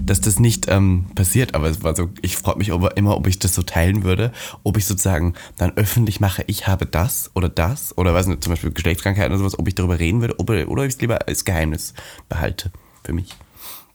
[0.00, 1.54] dass das nicht ähm, passiert.
[1.54, 4.78] Aber es war so, ich frage mich immer, ob ich das so teilen würde, ob
[4.78, 8.70] ich sozusagen dann öffentlich mache, ich habe das oder das oder weiß nicht, zum Beispiel
[8.70, 11.44] Geschlechtskrankheiten oder sowas, ob ich darüber reden würde ob, oder ob ich es lieber als
[11.44, 11.92] Geheimnis
[12.30, 12.70] behalte
[13.02, 13.36] für mich.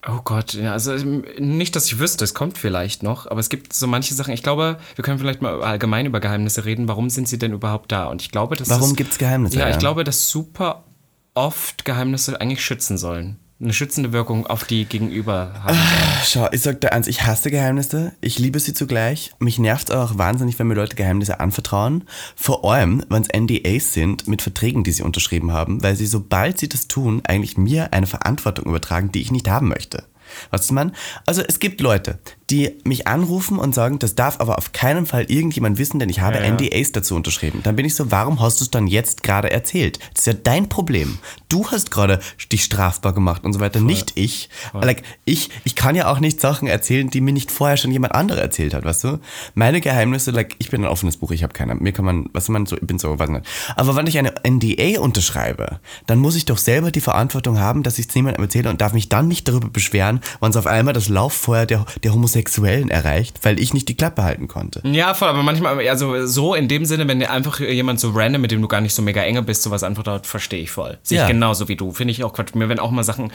[0.07, 3.49] Oh Gott, ja, also ähm, nicht, dass ich wüsste, es kommt vielleicht noch, aber es
[3.49, 4.33] gibt so manche Sachen.
[4.33, 6.87] Ich glaube, wir können vielleicht mal allgemein über Geheimnisse reden.
[6.87, 8.05] Warum sind sie denn überhaupt da?
[8.05, 10.85] Und ich glaube, dass Warum das- gibt's Geheimnisse, Ja, ich glaube, dass super
[11.33, 13.37] oft Geheimnisse eigentlich schützen sollen.
[13.61, 16.23] Eine schützende Wirkung auf die Gegenüber haben sollen.
[16.23, 19.33] Schau, ich sag dir eins, ich hasse Geheimnisse, ich liebe sie zugleich.
[19.39, 22.05] Mich nervt auch wahnsinnig, wenn mir Leute Geheimnisse anvertrauen.
[22.37, 26.57] Vor allem, wenn es NDAs sind mit Verträgen, die sie unterschrieben haben, weil sie, sobald
[26.57, 30.05] sie das tun, eigentlich mir eine Verantwortung übertragen, die ich nicht haben möchte.
[30.51, 30.95] Weißt du, man?
[31.25, 32.17] Also es gibt Leute,
[32.49, 36.19] die mich anrufen und sagen, das darf aber auf keinen Fall irgendjemand wissen, denn ich
[36.21, 36.51] habe Ja.
[36.51, 37.61] NDAs dazu unterschrieben.
[37.63, 39.99] Dann bin ich so, warum hast du es dann jetzt gerade erzählt?
[40.13, 41.19] Das ist ja dein Problem.
[41.49, 42.19] Du hast gerade
[42.51, 44.49] dich strafbar gemacht und so weiter, nicht ich.
[44.73, 45.49] Like, ich.
[45.63, 48.73] Ich kann ja auch nicht Sachen erzählen, die mir nicht vorher schon jemand anderer erzählt
[48.73, 49.19] hat, weißt du?
[49.55, 51.75] Meine Geheimnisse, like, ich bin ein offenes Buch, ich habe keine.
[51.75, 53.45] Mir kann man, was man so, ich bin so, weiß nicht.
[53.75, 57.99] Aber wenn ich eine NDA unterschreibe, dann muss ich doch selber die Verantwortung haben, dass
[57.99, 60.93] ich es niemandem erzähle und darf mich dann nicht darüber beschweren, wenn es auf einmal
[60.93, 64.81] das Lauffeuer der, der Homosexuellen erreicht, weil ich nicht die Klappe halten konnte.
[64.85, 68.41] Ja, voll, aber manchmal, also so in dem Sinne, wenn dir einfach jemand so random,
[68.41, 70.97] mit dem du gar nicht so mega enge bist, sowas antwortet, verstehe ich voll.
[71.03, 71.27] Sehe ich Ja.
[71.27, 71.91] genauso wie du.
[71.91, 72.55] Finde ich auch Quatsch.
[72.55, 73.31] Mir werden auch mal Sachen,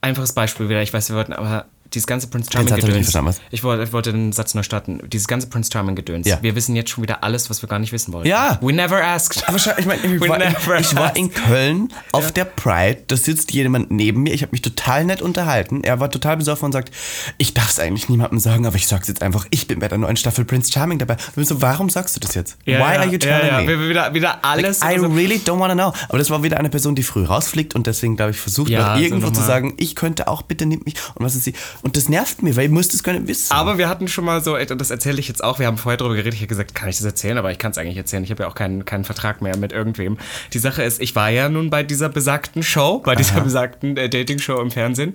[0.00, 3.40] einfaches Beispiel wieder, ich weiß, wir wollten, aber dieses ganze Prince Charming Gedöns.
[3.50, 5.00] Ich wollte, ich wollte den Satz neu starten.
[5.08, 6.26] Dieses ganze Prince Charming Gedöns.
[6.26, 6.38] Ja.
[6.42, 8.28] Wir wissen jetzt schon wieder alles, was wir gar nicht wissen wollten.
[8.28, 8.58] Ja.
[8.60, 9.48] We never asked.
[9.48, 13.90] Aber ich meine, ich, war ich war in Köln auf der Pride, da sitzt jemand
[13.90, 15.84] neben mir, ich habe mich total nett unterhalten.
[15.84, 16.90] Er war total besoffen und sagt,
[17.38, 19.98] ich darf es eigentlich niemandem sagen, aber ich sag's jetzt einfach, ich bin bei der
[19.98, 21.16] neuen Staffel Prince Charming dabei.
[21.36, 22.56] Und so, warum sagst du das jetzt?
[22.64, 23.76] Ja, Why ja, are you telling ja, ja.
[23.76, 23.88] me?
[23.88, 24.80] Wieder, wieder alles.
[24.80, 25.92] I also- really don't wanna know.
[26.08, 28.80] Aber das war wieder eine Person, die früh rausfliegt und deswegen, glaube ich, versucht Ja,
[28.80, 29.46] noch also irgendwo zu nochmal.
[29.46, 30.94] sagen, ich könnte auch, bitte nimmt mich.
[31.14, 31.54] Und was ist sie?
[31.82, 33.52] Und das nervt mir, weil ihr müsst es können wissen.
[33.52, 35.96] Aber wir hatten schon mal so, und das erzähle ich jetzt auch, wir haben vorher
[35.96, 37.38] darüber geredet, ich habe gesagt, kann ich das erzählen?
[37.38, 38.22] Aber ich kann es eigentlich erzählen.
[38.22, 40.16] Ich habe ja auch keinen, keinen Vertrag mehr mit irgendwem.
[40.52, 44.08] Die Sache ist, ich war ja nun bei dieser besagten Show, bei dieser besagten äh,
[44.08, 45.14] Dating-Show im Fernsehen.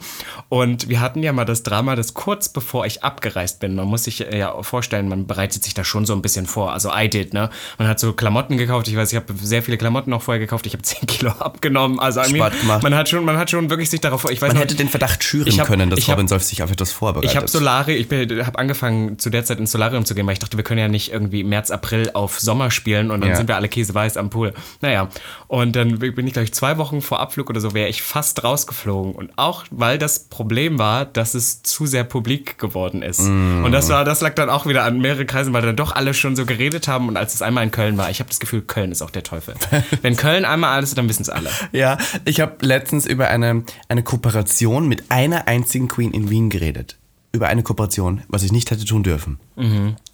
[0.50, 4.04] Und wir hatten ja mal das Drama, dass kurz bevor ich abgereist bin, man muss
[4.04, 6.74] sich ja vorstellen, man bereitet sich da schon so ein bisschen vor.
[6.74, 7.50] Also I did, ne?
[7.78, 8.88] Man hat so Klamotten gekauft.
[8.90, 10.66] Ich weiß, ich habe sehr viele Klamotten auch vorher gekauft.
[10.66, 12.00] Ich habe 10 Kilo abgenommen.
[12.00, 12.52] Also I mean,
[12.82, 14.90] man hat schon, man hat schon wirklich sich darauf, ich weiß Man noch- hätte den
[14.90, 17.32] Verdacht schüren hab- können, dass Robin Solf sich auf etwas vorbereitet.
[17.32, 20.40] ich habe Solari, ich habe angefangen zu der Zeit ins Solarium zu gehen, weil ich
[20.40, 23.36] dachte, wir können ja nicht irgendwie März, April auf Sommer spielen und dann Ja.
[23.36, 24.54] sind wir alle käseweiß am Pool.
[24.82, 25.10] Naja,
[25.48, 28.44] und dann bin ich, glaube ich, zwei Wochen vor Abflug oder so, wäre ich fast
[28.44, 29.14] rausgeflogen.
[29.14, 33.22] Und auch, weil das Problem war, dass es zu sehr publik geworden ist.
[33.22, 33.64] Mm.
[33.64, 36.14] Und das war, das lag dann auch wieder an mehrere Kreisen, weil dann doch alle
[36.14, 37.08] schon so geredet haben.
[37.08, 39.24] Und als es einmal in Köln war, ich habe das Gefühl, Köln ist auch der
[39.24, 39.56] Teufel.
[40.02, 41.50] Wenn Köln einmal alles ist, dann wissen es alle.
[41.72, 46.98] Ja, ich habe letztens über eine, eine Kooperation mit einer einzigen Queen in Wien geredet.
[47.34, 49.38] Über eine Kooperation, was ich nicht hätte tun dürfen.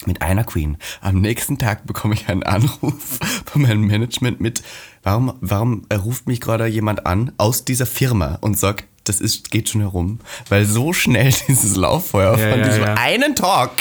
[0.05, 0.77] Mit einer Queen.
[0.99, 4.63] Am nächsten Tag bekomme ich einen Anruf von meinem Management mit,
[5.03, 9.69] warum, warum ruft mich gerade jemand an aus dieser Firma und sagt, das ist, geht
[9.69, 12.93] schon herum, weil so schnell dieses Lauffeuer Ja, von ja, diesem ja.
[12.95, 13.71] einen Talk,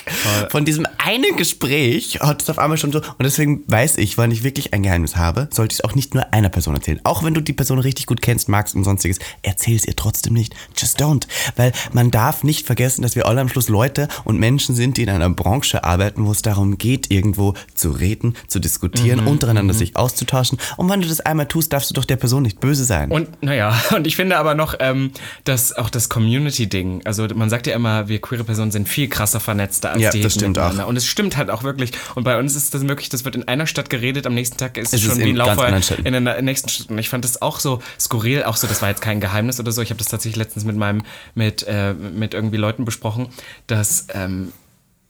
[0.50, 2.98] von diesem einen Gespräch hat es auf einmal schon so.
[2.98, 6.14] Und deswegen weiß ich, wenn ich wirklich ein Geheimnis habe, sollte ich es auch nicht
[6.14, 7.00] nur einer Person erzählen.
[7.04, 10.32] Auch wenn du die Person richtig gut kennst, magst und sonstiges, erzähl es ihr trotzdem
[10.34, 10.54] nicht.
[10.76, 11.26] Just don't.
[11.56, 15.02] Weil man darf nicht vergessen, dass wir alle am Schluss Leute und Menschen sind, die
[15.02, 19.74] in einer Branche arbeiten, wo es darum geht, irgendwo zu reden, zu diskutieren, Mhm, untereinander
[19.74, 20.58] sich auszutauschen.
[20.76, 23.10] Und wenn du das einmal tust, darfst du doch der Person nicht böse sein.
[23.10, 25.11] Und naja, und ich finde aber noch, ähm,
[25.44, 29.40] dass auch das Community-Ding, also man sagt ja immer, wir queere Personen sind viel krasser
[29.40, 30.86] vernetzter als Ja, die das stimmt miteinander.
[30.86, 31.92] Und es stimmt halt auch wirklich.
[32.14, 34.76] Und bei uns ist das möglich, das wird in einer Stadt geredet, am nächsten Tag
[34.76, 36.06] ist es Es ist schon in wie ein Städten.
[36.06, 36.90] in der nächsten Stadt.
[36.90, 39.72] Und ich fand das auch so skurril, auch so, das war jetzt kein Geheimnis oder
[39.72, 39.82] so.
[39.82, 41.02] Ich habe das tatsächlich letztens mit meinem,
[41.34, 43.28] mit, äh, mit irgendwie Leuten besprochen,
[43.66, 44.52] dass ähm,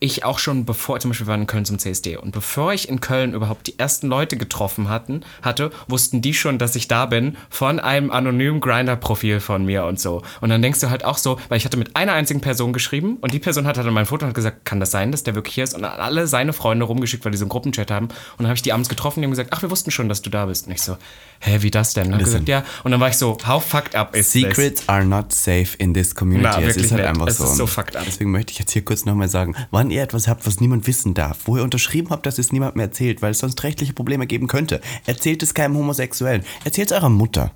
[0.03, 2.89] ich auch schon bevor, zum Beispiel wir waren in Köln zum CSD und bevor ich
[2.89, 7.05] in Köln überhaupt die ersten Leute getroffen hatten, hatte, wussten die schon, dass ich da
[7.05, 10.21] bin von einem anonymen Grinder-Profil von mir und so.
[10.41, 13.15] Und dann denkst du halt auch so, weil ich hatte mit einer einzigen Person geschrieben
[13.21, 15.35] und die Person hat dann mein Foto und hat gesagt, kann das sein, dass der
[15.35, 15.73] wirklich hier ist?
[15.73, 18.07] Und hat alle seine Freunde rumgeschickt, weil die so einen Gruppenchat haben.
[18.07, 20.21] Und dann habe ich die abends getroffen, die haben gesagt, ach, wir wussten schon, dass
[20.21, 20.67] du da bist.
[20.67, 20.97] Und ich so,
[21.39, 22.07] hä, wie das denn?
[22.07, 22.65] Und hab gesagt, ja.
[22.83, 24.43] Und dann war ich so, how fucked up is this?
[24.43, 26.49] Secrets are not safe in this community.
[26.59, 27.09] Na, es ist halt nicht.
[27.09, 27.45] einfach Es so.
[27.45, 28.03] ist so fucked up.
[28.05, 31.13] Deswegen möchte ich jetzt hier kurz nochmal sagen, wann ihr etwas habt, was niemand wissen
[31.13, 34.27] darf, wo ihr unterschrieben habt, dass es niemand mehr erzählt, weil es sonst rechtliche Probleme
[34.27, 36.43] geben könnte, erzählt es keinem Homosexuellen.
[36.63, 37.51] Erzählt es eurer Mutter.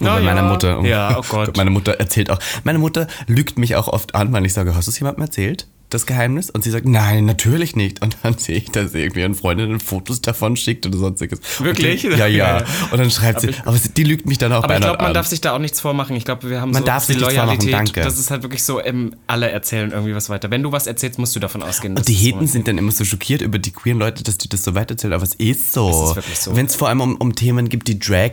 [0.00, 0.20] Oder ja.
[0.20, 0.80] meiner Mutter.
[0.82, 1.56] Ja, oh Gott.
[1.56, 2.38] Meine Mutter erzählt auch.
[2.64, 5.66] Meine Mutter lügt mich auch oft an, weil ich sage, hast du es jemandem erzählt?
[5.90, 6.50] Das Geheimnis?
[6.50, 8.00] Und sie sagt, nein, natürlich nicht.
[8.00, 11.40] Und dann sehe ich, dass sie irgendwie an Freundinnen Fotos davon schickt oder sonstiges.
[11.58, 12.04] Wirklich?
[12.04, 12.64] Und die, ja, ja.
[12.92, 15.08] Und dann schreibt sie, aber sie, die lügt mich dann auch Aber ich glaube, man
[15.08, 15.14] an.
[15.14, 16.14] darf sich da auch nichts vormachen.
[16.14, 17.94] Ich glaube, wir haben Man so darf die sich nichts vormachen, Loyalität.
[17.94, 18.08] danke.
[18.08, 20.50] Das ist halt wirklich so, ähm, alle erzählen irgendwie was weiter.
[20.50, 21.96] Wenn du was erzählst, musst du davon ausgehen.
[21.96, 24.38] Und die es so Heten sind dann immer so schockiert über die queeren Leute, dass
[24.38, 26.14] die das so weitererzählen, aber es ist so.
[26.34, 26.54] So.
[26.54, 28.32] Wenn es vor allem um, um Themen gibt, die Drag,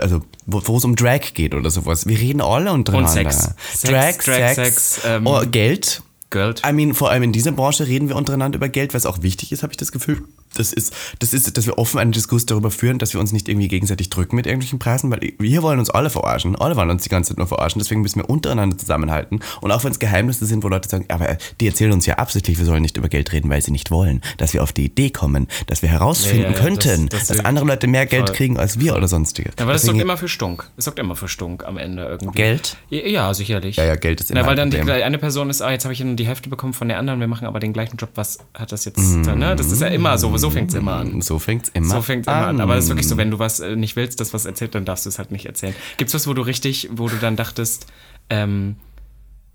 [0.00, 2.06] also wo es um Drag geht oder sowas.
[2.06, 3.10] Wir reden alle untereinander.
[3.10, 3.54] Sex.
[3.82, 4.54] Drag, Sex, Drag, Sex,
[4.94, 6.02] Sex, ähm, oh, Geld.
[6.32, 6.62] Geld.
[6.66, 9.52] I mean, vor allem in dieser Branche reden wir untereinander über Geld, was auch wichtig
[9.52, 10.24] ist, habe ich das Gefühl.
[10.56, 13.48] Das ist, das ist, dass wir offen einen Diskurs darüber führen, dass wir uns nicht
[13.48, 16.56] irgendwie gegenseitig drücken mit irgendwelchen Preisen, weil wir wollen uns alle verarschen.
[16.56, 17.78] Alle wollen uns die ganze Zeit nur verarschen.
[17.78, 19.40] Deswegen müssen wir untereinander zusammenhalten.
[19.60, 22.14] Und auch wenn es Geheimnisse sind, wo Leute sagen, aber äh, die erzählen uns ja
[22.14, 24.20] absichtlich, wir sollen nicht über Geld reden, weil sie nicht wollen.
[24.38, 27.44] Dass wir auf die Idee kommen, dass wir herausfinden Ja, ja, könnten, das- das- dass
[27.44, 28.36] andere Leute mehr Geld voll.
[28.36, 29.54] kriegen als wir oder sonstiges.
[29.58, 30.70] Ja, aber das Deswegen- sorgt immer für Stunk.
[30.76, 32.36] Es sorgt immer für Stunk am Ende irgendwie.
[32.36, 32.76] Geld?
[32.90, 33.76] Ja, ja sicherlich.
[33.76, 35.92] Ja, ja, Geld ist immer Na, weil dann die, eine Person ist, ah, jetzt habe
[35.94, 38.10] ich die Hälfte bekommen von der anderen, wir machen aber den gleichen Job.
[38.14, 38.98] Was hat das jetzt?
[38.98, 39.22] Mm.
[39.38, 39.56] Ne?
[39.56, 40.36] Das ist ja immer so.
[40.42, 41.22] So fängt es immer an.
[41.22, 42.60] So fängt's immer So fängt es immer an.
[42.60, 44.84] Aber es ist wirklich so, wenn du was äh, nicht willst, das was erzählt, dann
[44.84, 45.74] darfst du es halt nicht erzählen.
[45.96, 47.86] Gibt's was, wo du richtig, wo du dann dachtest,
[48.28, 48.76] ähm,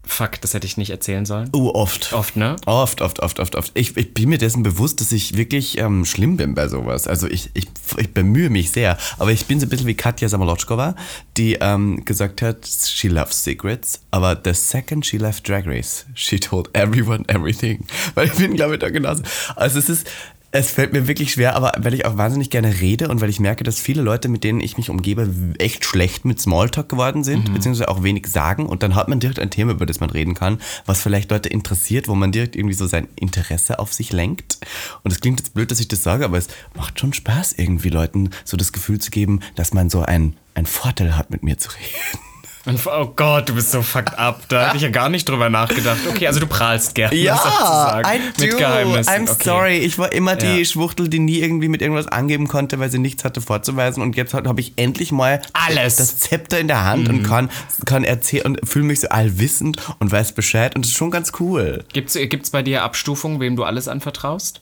[0.07, 1.49] fuck, das hätte ich nicht erzählen sollen?
[1.53, 2.13] Oh, oft.
[2.13, 2.55] Oft, ne?
[2.65, 3.71] Oft, oft, oft, oft, oft.
[3.73, 7.07] Ich, ich bin mir dessen bewusst, dass ich wirklich ähm, schlimm bin bei sowas.
[7.07, 8.97] Also ich, ich, ich bemühe mich sehr.
[9.19, 10.95] Aber ich bin so ein bisschen wie Katja Samolotschkova,
[11.35, 14.01] die ähm, gesagt hat, she loves secrets.
[14.11, 17.85] Aber the second she left Drag Race, she told everyone everything.
[18.15, 19.23] Weil ich bin, glaube ich, da genauso.
[19.55, 20.07] Also es ist,
[20.51, 23.39] es fällt mir wirklich schwer, aber weil ich auch wahnsinnig gerne rede und weil ich
[23.39, 25.29] merke, dass viele Leute, mit denen ich mich umgebe,
[25.59, 28.65] echt schlecht mit Smalltalk geworden sind, beziehungsweise auch wenig sagen.
[28.65, 31.49] Und dann hat man direkt ein Thema, über das man reden kann, was vielleicht Leute
[31.49, 34.59] interessiert, wo man direkt irgendwie so sein Interesse auf sich lenkt.
[35.03, 37.89] Und es klingt jetzt blöd, dass ich das sage, aber es macht schon Spaß, irgendwie
[37.89, 41.57] Leuten so das Gefühl zu geben, dass man so einen, einen Vorteil hat, mit mir
[41.57, 42.26] zu reden.
[42.67, 44.41] Und, oh Gott, du bist so fucked up.
[44.49, 45.99] Da hätte ich ja gar nicht drüber nachgedacht.
[46.09, 47.15] Okay, also du prahlst gerne.
[47.15, 48.45] sozusagen, I do.
[48.45, 49.13] Mit Geheimnissen.
[49.13, 49.43] I'm okay.
[49.43, 49.77] sorry.
[49.77, 50.65] Ich war immer die Ja.
[50.65, 54.03] Schwuchtel, die nie irgendwie mit irgendwas angeben konnte, weil sie nichts hatte vorzuweisen.
[54.03, 55.95] Und jetzt habe ich endlich mal Alles.
[55.95, 57.49] das Zepter in der Hand und kann,
[57.85, 60.75] kann erzählen und fühle mich so allwissend und weiß Bescheid.
[60.75, 61.85] Und das ist schon ganz cool.
[61.93, 64.59] Gibt's, gibt's bei dir Abstufungen, wem du alles anvertraust?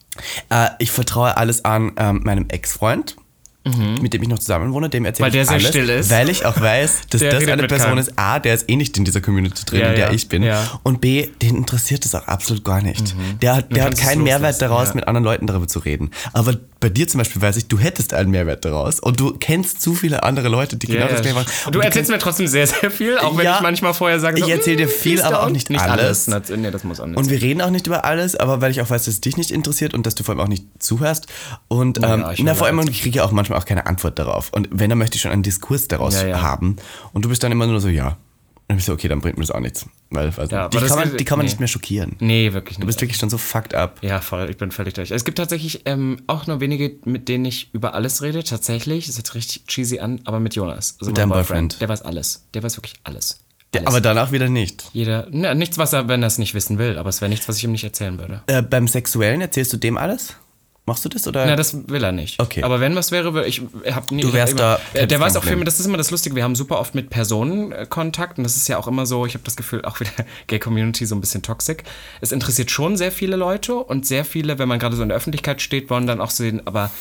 [0.49, 3.15] Äh, ich vertraue alles an ähm, meinem Ex-Freund.
[4.01, 5.33] Mit dem ich noch zusammen wohne, dem erzähle Mhm.
[5.33, 6.11] Weil ich der sehr alles, still ist.
[6.11, 8.13] weil ich auch weiß, dass Der das eine Person ist.
[8.15, 10.43] A, der ist eh nicht in dieser Community drin, Ja, in der ja, ich bin.
[10.43, 10.79] ja.
[10.83, 13.15] Und B, den interessiert das auch absolut gar nicht.
[13.41, 14.95] Der hat, der hat keinen Mehrwert daraus, ja.
[14.95, 16.11] mit anderen Leuten darüber zu reden.
[16.33, 18.99] Aber bei dir zum Beispiel weiß ich, du hättest einen Mehrwert daraus.
[18.99, 21.51] Und du kennst zu viele andere Leute, die genau das gleiche machen.
[21.65, 23.55] Und du erzählst mir trotzdem sehr, sehr viel, auch wenn Ja.
[23.55, 25.81] ich manchmal vorher sage, so, Ich erzähl dir "Mm, viel, aber auch don't." nicht nicht
[25.81, 26.29] alles.
[26.29, 26.49] alles.
[26.55, 28.81] Nee, das muss auch nicht Und wir reden auch nicht über alles, aber weil ich
[28.81, 31.25] auch weiß, dass es dich nicht interessiert und dass du vor allem auch nicht zuhörst.
[31.67, 34.17] Und Ja, ähm, ich na, vor allem, ich kriege ja auch manchmal auch keine Antwort
[34.19, 34.51] darauf.
[34.53, 36.41] Und wenn, dann möchte ich schon einen Diskurs daraus Ja, ja.
[36.41, 36.75] haben.
[37.13, 38.07] Und du bist dann immer nur so, ja.
[38.67, 39.85] Und dann bist du, okay, dann bringt mir das auch nichts.
[40.09, 41.51] Weil, Ja, die, kann man, die kann man nee.
[41.51, 42.15] nicht mehr schockieren.
[42.19, 42.87] Nee, wirklich Du nicht.
[42.87, 43.99] bist wirklich schon so fucked up.
[44.01, 45.11] Ja, voll, ich bin völlig durch.
[45.11, 48.43] Es gibt tatsächlich ähm, auch nur wenige, mit denen ich über alles rede.
[48.43, 50.97] Tatsächlich, das hört sich richtig cheesy an, aber mit Jonas.
[50.99, 51.79] Also deinem Boyfriend.
[51.79, 52.47] Der weiß alles.
[52.53, 53.39] Der weiß wirklich alles.
[53.75, 53.87] Alles.
[53.87, 54.85] aber danach wieder nicht.
[54.93, 57.47] Jeder, ne, nichts, was er, wenn er es nicht wissen will, aber es wäre nichts,
[57.49, 58.41] was ich ihm nicht erzählen würde.
[58.47, 60.33] Äh, beim Sexuellen erzählst du dem alles?
[60.87, 61.27] Machst du das?
[61.27, 61.47] Oder?
[61.47, 62.39] Na, das will er nicht.
[62.39, 62.61] Okay.
[62.61, 63.61] Aber wenn was wäre, würde ich
[63.91, 64.21] hab nie.
[64.21, 66.35] Du wärst da- Immer, hättest der weiß auch mehr, das ist immer das Lustige.
[66.35, 69.25] Wir haben super oft mit Personen äh, Kontakt und das ist ja auch immer so,
[69.25, 70.11] ich habe das Gefühl, auch wieder
[70.47, 71.83] Gay Community so ein bisschen toxic.
[72.21, 75.17] Es interessiert schon sehr viele Leute und sehr viele, wenn man gerade so in der
[75.17, 76.91] Öffentlichkeit steht, wollen dann auch sehen, aber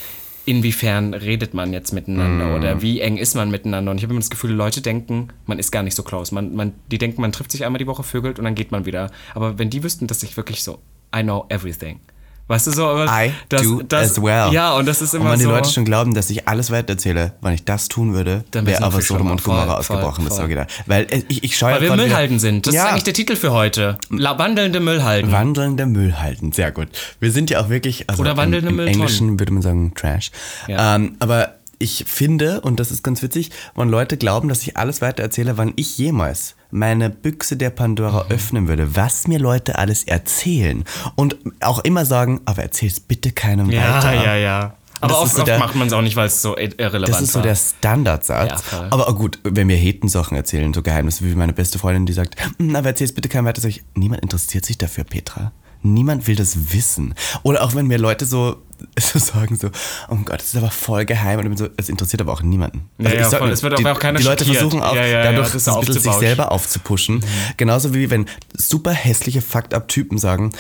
[0.47, 2.55] inwiefern redet man jetzt miteinander Mhm.
[2.55, 3.91] oder wie eng ist man miteinander?
[3.91, 6.35] Und ich habe immer das Gefühl, Leute denken, man ist gar nicht so close.
[6.35, 8.85] Man, man, die denken, man trifft sich einmal die Woche, vögelt und dann geht man
[8.87, 9.11] wieder.
[9.35, 10.79] Aber wenn die wüssten, dass ich wirklich so,
[11.17, 12.01] I know everything.
[12.47, 14.53] Weißt du so, aber I das, do das, as well.
[14.53, 15.51] Ja, und das ist immer und wenn die so.
[15.51, 19.01] Leute schon glauben, dass ich alles weitererzähle, wenn ich das tun würde, Dann wäre aber
[19.01, 19.43] Sodom und.
[19.43, 20.27] Gomorra ausgebrochen.
[20.29, 20.83] voll, Das da.
[20.87, 22.67] Weil äh, ich, ich schaue weil wir Müllhalden sind.
[22.67, 22.85] Das ja.
[22.85, 23.97] ist eigentlich der Titel für heute.
[24.11, 25.33] La wandelnde Müllhalden.
[25.33, 26.89] Wandelnde Müllhalden, sehr gut.
[27.19, 29.01] Wir sind ja auch wirklich, also Oder wandelnde im, im Mülltonnen.
[29.01, 30.31] Englischen würde man sagen Trash.
[30.69, 30.97] Ja.
[30.97, 35.01] Ähm, aber ich finde, und das ist ganz witzig, wenn Leute glauben, dass ich alles
[35.01, 37.75] weiter erzähle, wann ich jemals meine Büchse der Mhm.
[37.77, 40.83] Pandora öffnen würde, was mir Leute alles erzählen
[41.15, 44.15] und auch immer sagen, aber erzähl's bitte keinem ja, weiter.
[44.25, 44.75] ja, ja.
[45.01, 46.57] Aber Das ist oft, so oft der- macht man es auch nicht, weil es so
[46.57, 47.43] ir- irrelevant Das ist so war.
[47.45, 48.65] der Standardsatz.
[48.73, 52.37] Ja, aber gut, wenn wir Heten-Sachen erzählen, so Geheimnisse, wie meine beste Freundin, die sagt,
[52.59, 55.53] "Hm, aber erzähl's bitte keinem weiter, sag ich, niemand interessiert sich dafür, Petra.
[55.83, 57.15] Niemand will das wissen.
[57.45, 58.57] Oder auch wenn mir Leute so,
[58.99, 59.69] so sagen, so,
[60.09, 61.39] oh Gott, das ist aber voll geheim.
[61.39, 62.89] Und ich bin so, es interessiert aber auch niemanden.
[62.99, 63.51] Ja, ja, ich sag voll.
[63.51, 64.63] Es wird auch die, auch keiner Die Leute schockiert.
[64.63, 67.25] versuchen auch Ja, ja, ja, dadurch das ein bisschen sich selber aufzupushen.
[67.57, 70.53] Genauso wie wenn super hässliche Fucked-up-Typen sagen,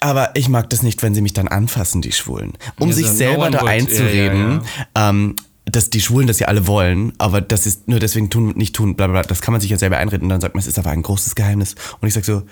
[0.00, 2.52] aber ich mag das nicht, wenn sie mich dann anfassen, die Schwulen.
[2.78, 3.58] Um Ja, sich so, selber da.
[3.58, 4.62] Ja, ja, einzureden,
[4.94, 8.74] ähm, dass die Schwulen das ja alle wollen, aber das ist nur deswegen tun, nicht
[8.74, 9.28] tun, bla bla bla.
[9.28, 11.02] Das kann man sich ja selber einreden und dann sagt man, es ist aber ein
[11.02, 11.74] großes Geheimnis.
[12.00, 12.42] Und ich sag so,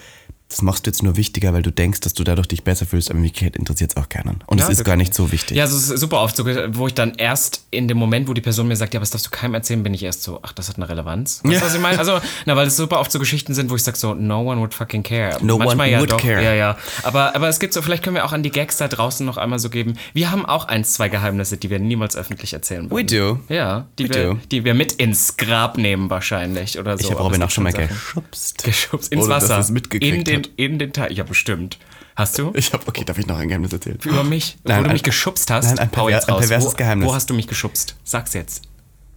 [0.49, 3.11] das machst du jetzt nur wichtiger, weil du denkst, dass du dadurch dich besser fühlst,
[3.11, 4.43] aber in Wirklichkeit interessiert es auch keinen.
[4.47, 5.57] Und es Ja, ist gar nicht so wichtig.
[5.57, 8.33] Ja, also es ist super oft so, wo ich dann erst in dem Moment, wo
[8.33, 10.53] die Person mir sagt, ja, was darfst du keinem erzählen, bin ich erst so, ach,
[10.53, 11.41] das hat eine Relevanz.
[11.43, 11.63] Weißt du, Ja.
[11.67, 11.99] was ich meine?
[12.07, 14.61] Also, na, weil es super oft so Geschichten sind, wo ich sag so, no one
[14.61, 15.37] would fucking care.
[15.43, 16.21] No Manchmal one ja would doch.
[16.23, 16.43] care.
[16.45, 16.77] Ja, ja.
[17.03, 19.39] Aber, aber es gibt so, vielleicht können wir auch an die Gags da draußen noch
[19.39, 19.95] einmal so geben.
[20.13, 23.07] Wir haben auch eins, zwei Geheimnisse, die wir niemals öffentlich erzählen We würden.
[23.49, 23.55] do.
[23.55, 24.39] Ja, die We wir, do.
[24.53, 27.05] die wir mit ins Grab nehmen wahrscheinlich oder so.
[27.05, 27.89] Ich habe Robin auch schon mal Sachen.
[27.89, 28.63] geschubst.
[28.63, 29.59] geschubst ins Wasser.
[29.59, 30.51] es mitgekriegt in den, hat.
[30.57, 31.13] in den Teil.
[31.13, 31.79] Ja, bestimmt.
[32.15, 32.51] Hast du?
[32.55, 33.99] Ich habe, okay, darf ich noch ein Geheimnis erzählen?
[34.05, 34.57] Über mich?
[34.65, 35.67] Nein, wo du ein- mich geschubst hast?
[35.67, 37.09] nein, ein perver- ein perverses wo, Geheimnis.
[37.09, 37.95] Wo hast du mich geschubst?
[38.05, 38.63] Sag's jetzt.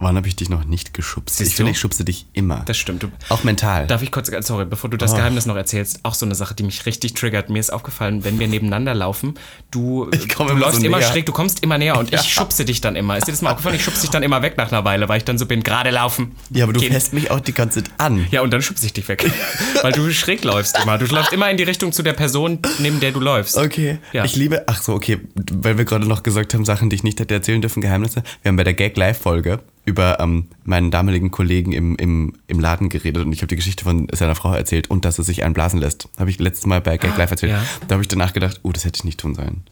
[0.02, 1.36] Wann habe ich dich noch nicht geschubst?
[1.36, 2.62] Siehst ich finde, ich schubse dich immer.
[2.64, 3.02] Das stimmt.
[3.02, 3.86] Du, auch mental.
[3.86, 6.62] darf ich kurz, sorry, bevor du das Geheimnis noch erzählst, auch so eine Sache, die
[6.62, 7.50] mich richtig triggert.
[7.50, 9.34] Mir ist aufgefallen, wenn wir nebeneinander laufen,
[9.70, 12.80] du, du immer läufst so immer schräg, du kommst immer näher und ich schubse dich
[12.80, 13.18] dann immer.
[13.18, 13.76] Ist dir das mal aufgefallen?
[13.76, 15.90] Ich schubse dich dann immer weg nach einer Weile, weil ich dann so bin, gerade
[15.90, 16.34] laufen.
[16.48, 16.94] ja, aber du Kind.
[16.94, 18.26] fässt mich auch die ganze Zeit an.
[18.30, 19.30] Ja, und dann schubse ich dich weg.
[19.82, 20.96] weil du schräg läufst immer.
[20.96, 23.58] Du läufst immer in die Richtung zu der Person, neben der du läufst.
[23.58, 23.98] Okay.
[24.12, 24.24] Ja.
[24.24, 25.20] Ich liebe, ach so, okay,
[25.52, 28.22] weil wir gerade noch gesagt haben, Sachen, die ich nicht hätte erzählen dürfen, Geheimnisse.
[28.40, 32.60] Wir haben bei der Gag Live Folge über ähm, meinen damaligen Kollegen im, im, im
[32.60, 35.42] Laden geredet und ich habe die Geschichte von seiner Frau erzählt und dass er sich
[35.42, 36.08] einen blasen lässt.
[36.18, 37.52] Habe ich letztes Mal bei Gag Live erzählt.
[37.52, 37.62] ja.
[37.88, 39.62] Da habe ich danach gedacht, oh, das hätte ich nicht tun sollen.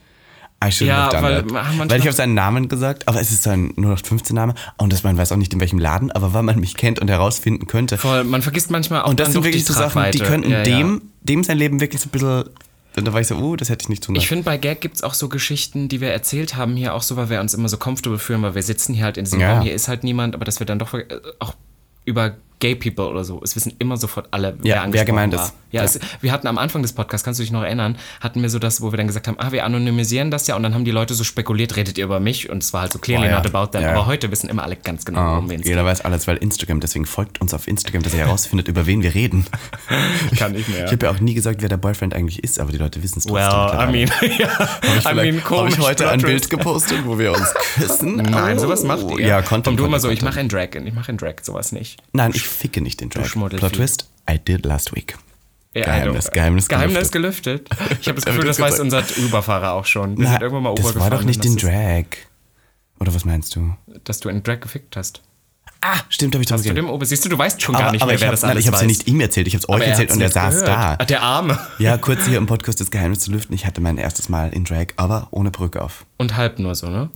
[0.64, 3.44] I shouldn't Ja, have done weil weil ich habe seinen Namen gesagt, aber es ist
[3.44, 6.58] sein 0815 Name und das man weiß auch nicht in welchem Laden, aber weil man
[6.58, 7.96] mich kennt und herausfinden könnte.
[7.96, 10.50] Voll, man vergisst manchmal auch Und das dann sind wirklich die so Sachen, die könnten
[10.50, 10.64] Ja, ja.
[10.64, 12.44] dem, dem sein Leben wirklich so ein bisschen.
[13.04, 14.22] Da war ich so, oh, das hätte ich nicht tun sollen.
[14.22, 17.02] Ich finde, bei Gag gibt es auch so Geschichten, die wir erzählt haben, hier auch
[17.02, 19.40] so, weil wir uns immer so comfortable fühlen, weil wir sitzen hier halt in diesem
[19.40, 19.54] Ja.
[19.54, 21.04] Raum, hier ist halt niemand, aber dass wir dann doch äh,
[21.38, 21.54] auch
[22.04, 25.44] über Gay People oder so, es wissen immer sofort alle, wer wer angesprochen gemeint war.
[25.44, 25.52] ist.
[25.70, 25.84] Ja, Ja.
[25.84, 28.58] Es, wir hatten am Anfang des Podcasts, kannst du dich noch erinnern, hatten wir so
[28.58, 30.90] das, wo wir dann gesagt haben, ah, wir anonymisieren das ja und dann haben die
[30.90, 33.36] Leute so spekuliert, redet ihr über mich und es war halt so clearly Boah, ja.
[33.42, 33.82] not about them.
[33.82, 33.94] Ja, ja.
[33.94, 36.80] Aber heute wissen immer alle ganz genau, Ah, worum wir jeder weiß alles, weil Instagram,
[36.80, 39.44] deswegen folgt uns auf Instagram, dass ihr herausfindet, über wen wir reden.
[40.38, 40.86] Kann ich mehr.
[40.86, 43.18] Ich habe ja auch nie gesagt, wer der Boyfriend eigentlich ist, aber die Leute wissen
[43.18, 43.36] es trotzdem.
[43.38, 45.74] Well, I mean, ja, I Vielleicht mean, habe komisch.
[45.74, 46.18] ich heute ein.
[46.20, 48.16] Bild gepostet, wo wir uns küssen.
[48.16, 48.60] Nein, Oh.
[48.62, 49.26] sowas macht ihr.
[49.26, 49.64] Ja, Content.
[49.66, 52.00] Komm du immer so, ich mache in Drag, ich mache in Drag sowas nicht.
[52.12, 53.30] Nein, ich ficke nicht den Drag.
[53.30, 55.16] Plot Twist, I did last week.
[55.74, 57.68] Ja, Geheimnis, Geheimnis Geheimnis gelüftet.
[58.00, 60.18] Ich habe das Gefühl, das weiß unser Uberfahrer auch schon.
[60.18, 62.04] Wir sind irgendwann mal Uber das war doch nicht das Drag.
[63.00, 63.74] Oder was meinst du?
[64.04, 65.22] Dass du in Drag gefickt hast.
[65.80, 67.06] Ah, stimmt, habe ich drüber dem Uber?
[67.06, 68.66] Siehst du, du weißt schon gar aber, nicht aber mehr, ich wer habe das alles
[68.66, 70.96] es ja nicht ihm erzählt, ich habe es euch er erzählt und er saß da.
[70.98, 71.58] Ah, der Arme.
[71.78, 73.54] Ja, kurz hier im Podcast das Geheimnis zu lüften.
[73.54, 76.04] Ich hatte mein erstes Mal in Drag, aber ohne Perücke auf.
[76.16, 77.10] Und halb nur so, ne?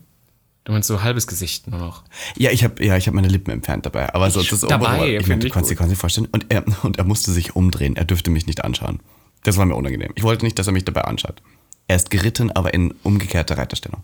[0.65, 2.05] Du meinst so halbes Gesicht nur noch.
[2.37, 4.15] Ja, ich habe ja, ich hab meine Lippen entfernt dabei.
[4.15, 6.29] Aber so Ich- das dabei, obere- ich meine, du kannst kannst dir vorstellen.
[6.31, 7.97] Und er, und er musste sich umdrehen.
[7.97, 9.01] Er dürfte mich nicht anschauen.
[9.43, 10.13] Das war mir unangenehm.
[10.15, 11.43] Ich wollte nicht, dass er mich dabei anschaut.
[11.89, 14.03] Er ist geritten, aber in umgekehrter Reiterstellung.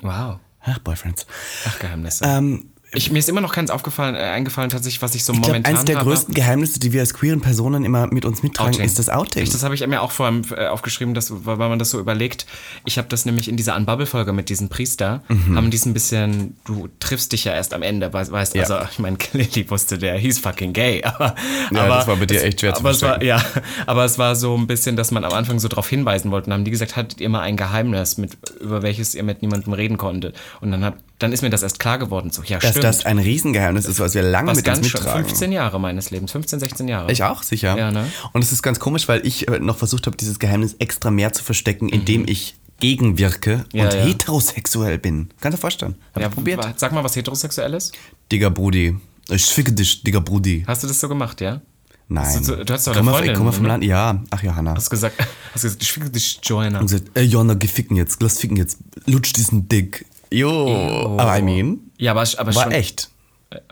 [0.00, 0.38] Wow.
[0.64, 1.26] Ach, Boyfriends.
[1.66, 2.24] Ach, Geheimnisse.
[2.24, 5.38] Ähm, ich, mir ist immer noch keins aufgefallen, äh, eingefallen, tatsächlich, was ich so ich
[5.38, 6.08] glaube, momentan eines der habe.
[6.10, 8.84] größten Geheimnisse, die wir als queeren Personen immer mit uns mittragen, Outing.
[8.86, 9.42] ist das Outing.
[9.42, 11.98] Ich, das habe ich mir auch vor allem äh, aufgeschrieben, dass, weil man das so
[12.00, 12.46] überlegt.
[12.84, 15.22] Ich habe das nämlich in dieser Unbubble-Folge mit diesem Priester,
[15.54, 18.60] haben die es ein bisschen, du triffst dich ja erst am Ende, weißt, Mhm.
[18.60, 18.62] Ja.
[18.66, 21.34] also ich meine, Lily wusste der, he's fucking gay, aber,
[21.70, 23.26] Ja, aber das war bei dir echt schwer zu aber es war, verstecken.
[23.28, 23.42] Ja,
[23.86, 26.52] aber es war so ein bisschen, dass man am Anfang so darauf hinweisen wollte und
[26.52, 29.96] haben die gesagt, hattet ihr mal ein Geheimnis, mit, über welches ihr mit niemandem reden
[29.96, 32.84] konntet und dann, hab, dann ist mir das erst klar geworden, so, ja dass stimmt.
[32.84, 35.24] das ein Riesengeheimnis ist, was wir lange was mit uns ganz schön, mittragen.
[35.26, 37.10] 15 Jahre meines Lebens, 15, 16 Jahre.
[37.12, 37.76] Ich auch, sicher.
[37.78, 38.10] Ja, ne?
[38.32, 41.32] Und es ist ganz komisch, weil ich äh, noch versucht habe, dieses Geheimnis extra mehr
[41.32, 41.92] zu verstecken, Mhm.
[41.92, 44.00] indem ich gegenwirke Ja, und ja.
[44.04, 45.28] heterosexuell bin.
[45.40, 45.94] Kannst du dir vorstellen?
[46.14, 46.64] Hab ja, ich probiert.
[46.78, 47.92] Sag mal was Heterosexuelles.
[48.30, 48.96] Digga Brudi.
[49.28, 50.64] Ich ficke dich, Digga Brudi.
[50.66, 51.60] Hast du das so gemacht, ja?
[52.08, 52.44] Nein.
[52.44, 53.30] Du, du hast doch eine Freundin.
[53.32, 53.64] ich komme vom?
[53.64, 53.84] Land.
[53.84, 54.74] Ja, ach Johanna.
[54.74, 55.16] Hast gesagt,
[55.54, 56.80] hast gesagt, ich ficke dich, Joanna.
[56.80, 58.78] Und gesagt, ey Johanna, geh ficken jetzt, lass ficken jetzt.
[59.06, 60.04] Lutsch diesen Dick.
[60.32, 61.16] Jo.
[61.18, 62.72] Aber I mean, Ja, aber, aber war schon.
[62.72, 63.10] echt.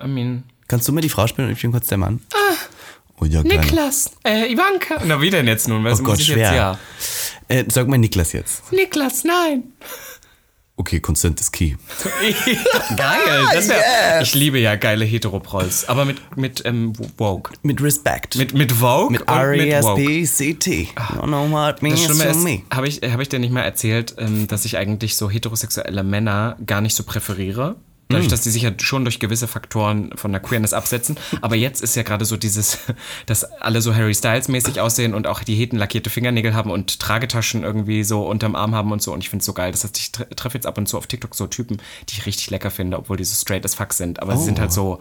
[0.03, 0.45] I mean.
[0.69, 2.21] Kannst du mir die Frau spielen und ich bin kurz der Mann?
[3.21, 3.43] Oh ja.
[3.43, 5.03] Niklas, äh, Ivanka.
[5.05, 5.85] Na, wie denn jetzt nun?
[5.85, 6.37] Was Oh Gott, ich schwer.
[6.39, 6.79] Jetzt, ja.
[7.49, 8.73] Äh, sag mal Niklas jetzt.
[8.73, 9.65] Niklas, nein.
[10.81, 11.77] Okay, Consent is key.
[12.97, 13.45] Geil.
[13.53, 15.87] Das wär, Ich liebe ja geile Heteroprolls.
[15.91, 17.53] Aber mit, mit ähm, Vogue.
[17.63, 18.37] Mit Respect.
[18.37, 20.03] Mit, mit Vogue Mit und mit Vogue.
[20.03, 20.89] R-E-S-P-C-T.
[21.17, 22.63] You know what means to ist, me.
[22.73, 26.57] habe ich, hab ich dir nicht mal erzählt, ähm, dass ich eigentlich so heterosexuelle Männer
[26.65, 27.77] gar nicht so präferiere.
[28.11, 28.31] Dadurch, Mm.
[28.31, 31.17] dass die sich ja schon durch gewisse Faktoren von der Queerness absetzen.
[31.41, 32.79] Aber jetzt ist ja gerade so dieses,
[33.27, 37.01] dass alle so Harry Styles mäßig aussehen und auch die Heten lackierte Fingernägel haben und
[37.01, 39.13] Tragetaschen irgendwie so unterm Arm haben und so.
[39.15, 39.71] Und ich finde es so geil.
[39.73, 42.27] Das heißt, ich tre- treffe jetzt ab und zu auf TikTok so Typen, die ich
[42.27, 44.21] richtig lecker finde, obwohl die so straight as fuck sind.
[44.21, 44.61] Aber sie sind Oh.
[44.63, 45.01] halt so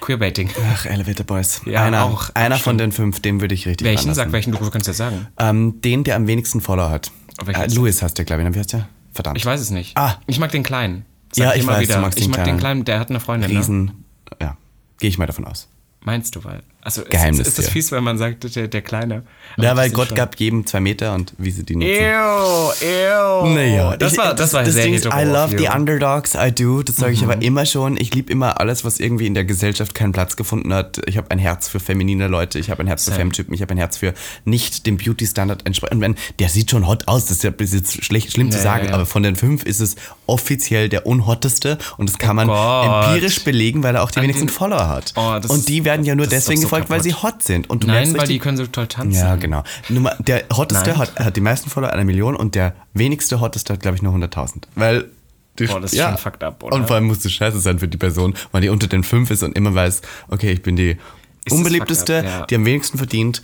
[0.00, 0.50] Queerbaiting.
[0.72, 1.60] Ach, Elevator Boys.
[1.66, 2.30] Ja, einer, auch.
[2.34, 4.14] Einer von den fünf, den würde ich richtig Welchen?
[4.14, 5.26] Sag welchen, du kannst ja sagen.
[5.38, 7.10] Ähm, den, der am wenigsten Follower hat.
[7.46, 8.48] Äh, Louis hast du, glaube ich.
[8.48, 8.54] ne?
[8.54, 8.88] Wie heißt der?
[9.12, 9.36] Verdammt.
[9.38, 9.96] Ich weiß es nicht.
[9.96, 10.16] Ah.
[10.26, 11.04] Ich mag den Kleinen.
[11.36, 11.94] Ja, Sag ich immer weiß, wieder.
[11.96, 12.84] du magst ich den mag den Kleinen.
[12.84, 13.50] Der hat eine Freundin.
[13.52, 13.58] Ne?
[13.58, 14.04] Riesen.
[14.40, 14.56] Ja,
[14.98, 15.68] gehe ich mal davon aus.
[16.00, 16.62] Meinst du, weil.
[16.86, 17.72] Also ist, Geheimnis ist das hier.
[17.72, 19.24] fies, wenn man sagt, der, der Kleine.
[19.56, 21.90] Ja, das weil ist Gott schon- gab jedem zwei Meter und wie sie die nutzen.
[21.90, 23.46] Ew, ew.
[23.54, 26.52] Naja, das ich- war, das war das sehr Ding ist, I love the underdogs, I
[26.52, 26.82] do.
[26.84, 27.30] Das sage ich Mhm.
[27.30, 27.96] aber immer schon.
[27.96, 31.00] Ich liebe immer alles, was irgendwie in der Gesellschaft keinen Platz gefunden hat.
[31.06, 33.16] Ich habe ein Herz für feminine Leute, ich habe ein Herz für Same.
[33.22, 34.14] Femtypen, ich habe ein Herz für
[34.44, 36.00] nicht dem Beauty-Standard entsprechend.
[36.00, 38.62] Wenn der sieht schon hot aus, das ist ja bis jetzt schlecht, schlimm zu Ja,
[38.62, 38.94] sagen, ja, ja.
[38.94, 43.06] aber von den fünf ist es offiziell der unhotteste und das kann man Oh Gott.
[43.06, 45.12] empirisch belegen, weil er auch die An wenigsten den- Follower hat.
[45.16, 47.02] Oh, das und die ist- werden ja nur das ist deswegen doch so gefolgt, weil
[47.02, 47.34] sie kaputt.
[47.34, 47.70] hot sind.
[47.70, 49.18] Und du Nein, weil die können so toll tanzen.
[49.18, 49.62] ja, genau.
[49.88, 50.98] Nummer, der hotteste Nein.
[50.98, 54.14] hat, hat die meisten Follower, eine Million, und der wenigste hotteste hat, glaube ich, nur
[54.14, 54.62] 100.000.
[54.74, 55.10] Weil.
[55.58, 56.76] Die, Boah, das ist schon fucked up, oder?
[56.76, 59.30] Und vor allem muss es scheiße sein für die Person, weil die unter den fünf
[59.30, 60.98] ist und immer weiß, okay, ich bin die
[61.46, 62.46] das unbeliebteste, up, ja.
[62.46, 63.40] die am wenigsten verdient,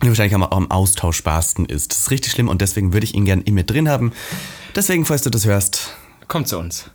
[0.00, 1.90] die wahrscheinlich auch am austauschbarsten ist.
[1.90, 4.12] Das ist richtig schlimm und deswegen würde ich ihn gern in mir drin haben.
[4.76, 5.96] Deswegen, falls du das hörst,
[6.28, 6.90] Komm zu uns.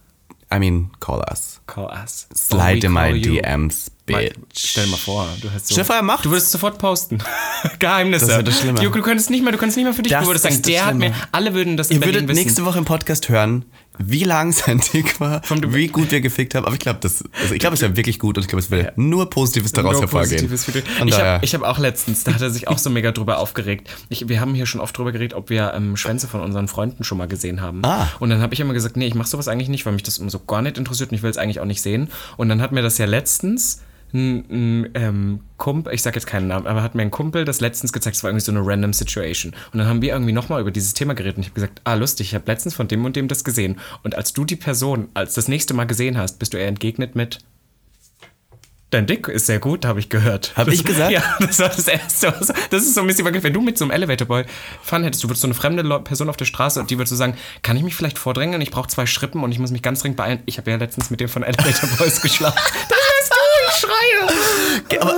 [0.53, 1.58] I mean, call us.
[1.69, 2.27] Call us.
[2.35, 3.13] Slide in my.
[3.21, 4.33] DMs, bitch.
[4.55, 5.73] Stell dir mal vor, du hast so.
[5.73, 6.23] Stell dir vor, er macht's.
[6.23, 7.19] Du würdest sofort posten.
[7.79, 8.25] Geheimnisse.
[8.25, 8.81] Das ja das Schlimme.
[8.81, 10.11] Du, du könntest nicht mehr, du kannst nicht mehr für dich.
[10.11, 11.09] Das du würdest sagen, der hat mir.
[11.09, 11.27] Schlimme.
[11.31, 12.43] Alle würden das in Ihr Berlin würdet wissen.
[12.43, 13.65] nächste Woche im Podcast hören,
[13.99, 16.65] wie lang sein Dick war, wie gut wir gefickt haben.
[16.65, 18.71] Aber ich glaube, das, also ich glaube, es wäre wirklich gut und ich glaube, es
[18.71, 20.49] würde nur Positives daraus Nur hervorgehen.
[20.49, 23.89] Positives Ich habe hab auch letztens, da hat er sich auch so mega drüber aufgeregt.
[24.09, 27.03] Ich, wir haben hier schon oft drüber geredet, ob wir ähm, Schwänze von unseren Freunden
[27.03, 27.83] schon mal gesehen haben.
[27.83, 28.09] Ah.
[28.19, 30.15] Und dann habe ich immer gesagt, nee, ich mache sowas eigentlich nicht, weil mich das
[30.15, 32.09] so gar nicht interessiert und ich will es eigentlich auch nicht sehen.
[32.37, 33.81] Und dann hat mir das ja letztens
[34.13, 37.61] ein, ein ähm, Kumpel, ich sag jetzt keinen Namen, aber hat mir ein Kumpel das
[37.61, 39.53] letztens gezeigt, es war irgendwie so eine random Situation.
[39.71, 41.93] Und dann haben wir irgendwie nochmal über dieses Thema geredet und ich habe gesagt, ah,
[41.93, 43.79] lustig, ich habe letztens von dem und dem das gesehen.
[44.03, 47.15] Und als du die Person als das nächste Mal gesehen hast, bist du eher entgegnet
[47.15, 47.39] mit,
[48.91, 50.53] Dein Dick ist sehr gut, habe ich gehört.
[50.55, 51.11] Hab Das- ich gesagt?
[51.11, 52.33] Ja, das war das Erste.
[52.39, 54.45] was- Das ist so ein bisschen, wenn du mit so einem Elevator Boy
[54.81, 57.15] fahren hättest, du würdest so eine fremde Person auf der Straße und die würdest so
[57.15, 58.61] sagen, kann ich mich vielleicht vordrängeln?
[58.63, 60.39] Ich brauche zwei Schrippen und ich muss mich ganz dringend beeilen.
[60.47, 62.57] Ich habe ja letztens mit dem von Elevator Boys geschlafen.
[62.57, 63.29] Das ich
[63.79, 64.99] schreie.
[65.01, 65.13] Aber,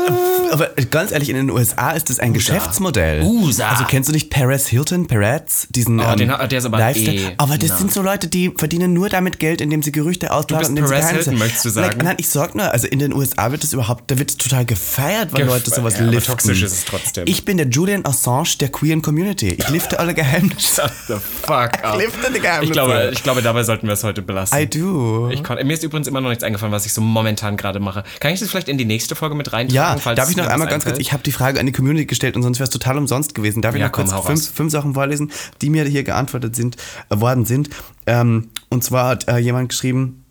[0.52, 3.24] aber ganz ehrlich, in den USA ist das ein Geschäftsmodell.
[3.24, 3.70] USA.
[3.70, 7.32] Also kennst du nicht Perez Hilton, Perez, diesen Oh, den hat- der ist aber Lifestyle?
[7.32, 7.78] eh- aber das na.
[7.78, 10.60] sind so Leute, die verdienen nur damit Geld, indem sie Gerüchte ausladen.
[10.60, 11.88] bist und indem sie Perez Hilton, möchtest du sagen?
[11.88, 14.38] Like, nein, ich sag nur, also in den USA wird das überhaupt, da wird es
[14.38, 16.32] total gefeiert, wenn Gef- Leute sowas ja, aber liften.
[16.32, 17.26] toxisch ist es trotzdem.
[17.28, 19.50] Ich bin der Julian Assange der queeren Community.
[19.58, 20.82] Ich lifte alle Geheimnisse.
[20.82, 21.98] Shut the fuck up.
[21.98, 22.64] lifte die Geheimnisse.
[22.66, 24.58] Ich glaube, ich glaube, dabei sollten wir es heute belassen.
[24.58, 25.30] I do.
[25.32, 28.04] Ich mir ist übrigens immer noch nichts eingefallen, was ich so momentan gerade mache.
[28.20, 29.76] Kann ich das vielleicht in die nächste Folge mit reintragen?
[29.76, 32.36] Ja, darf ich noch einmal ganz kurz, ich habe die Frage an die Community gestellt
[32.36, 33.62] und sonst wäre es total umsonst gewesen.
[33.62, 35.32] Darf ich Ja, noch kurz komm, hau fünf, fünf Sachen vorlesen,
[35.62, 36.78] die mir hier geantwortet sind,
[37.10, 37.70] äh, worden sind?
[38.06, 40.26] Ähm, und zwar hat äh, jemand geschrieben,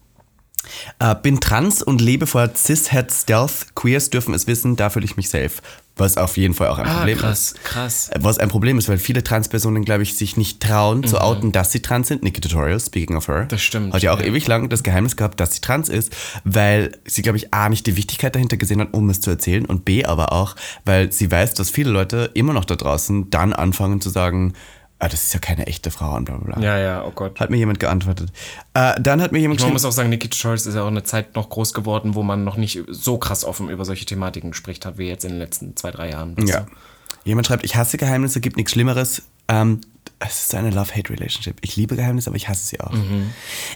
[0.99, 3.75] äh, bin trans und lebe vor Cis-Het Stealth.
[3.75, 5.53] Queers dürfen es wissen, da fühle ich mich safe.
[6.01, 7.64] Was auf jeden Fall auch ein Ah, Problem krass, ist.
[7.64, 8.11] krass.
[8.18, 11.70] Was ein Problem ist, weil viele Transpersonen, glaube ich, sich nicht trauen zu outen, dass
[11.72, 12.22] sie trans sind.
[12.22, 13.42] Nikki Tutorial, speaking of her.
[13.44, 13.48] Mhm.
[13.48, 14.26] Das stimmt, Hat ja auch ja.
[14.26, 16.12] ewig lang das Geheimnis gehabt, dass sie trans ist,
[16.44, 19.64] weil sie, glaube ich, A, nicht die Wichtigkeit dahinter gesehen hat, um es zu erzählen
[19.66, 23.53] und B, aber auch, weil sie weiß, dass viele Leute immer noch da draußen dann
[23.53, 24.55] anfangen zu sagen,
[25.01, 26.64] ah, das ist ja keine echte Frau und bla bla bla.
[26.64, 27.40] Ja, ja, oh Gott.
[27.40, 28.30] Hat mir jemand geantwortet.
[28.74, 30.88] Äh, dann hat mir jemand Man geschrieben, muss auch sagen, Nikki Tutorials ist ja auch
[30.88, 34.55] eine Zeit noch groß geworden, wo man noch nicht so krass offen über solche Thematiken
[34.55, 36.36] spricht hat, wie jetzt in den letzten zwei, drei Jahren.
[36.46, 36.66] Ja.
[37.24, 39.22] Jemand schreibt, ich hasse Geheimnisse, gibt nichts Schlimmeres.
[39.48, 39.80] Ähm,
[40.21, 41.57] es ist eine Love-Hate-Relationship.
[41.62, 42.93] Ich liebe Geheimnisse, aber ich hasse sie auch.
[42.93, 43.31] Mhm.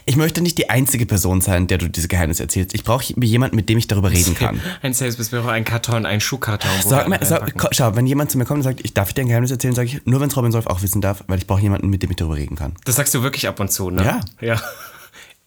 [0.05, 2.75] Ich möchte nicht die einzige Person sein, der du diese Geheimnisse erzählst.
[2.75, 4.61] Ich brauche jemanden, mit dem ich darüber reden kann.
[4.81, 6.69] Ein auch ein Karton, ein Schuhkarton.
[6.85, 9.21] Sag mal, sag, schau, wenn jemand zu mir kommt und sagt, ich darf ich dir
[9.21, 11.47] ein Geheimnis erzählen, sage ich, nur wenn es Robin Solf auch wissen darf, weil ich
[11.47, 12.73] brauche jemanden, mit dem ich darüber reden kann.
[12.85, 14.03] Das sagst du wirklich ab und zu, ne?
[14.03, 14.21] Ja.
[14.41, 14.61] Ja.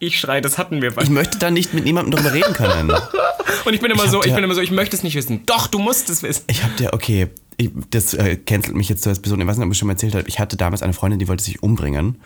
[0.01, 0.97] Ich schreie, das hatten wir.
[0.99, 2.93] Ich möchte dann nicht mit niemandem darüber reden können.
[3.65, 5.17] Und ich bin immer Ich hab so, ich bin immer so, ich möchte es nicht
[5.17, 5.45] wissen.
[5.47, 6.45] Doch, du musst es wissen.
[6.47, 7.29] Ich habe dir, okay,
[7.59, 9.41] ich, das äh, cancelt mich jetzt so als Person.
[9.41, 10.27] Ich weiß nicht, ob ich schon mal erzählt habe.
[10.29, 12.19] Ich hatte damals eine Freundin, die wollte sich umbringen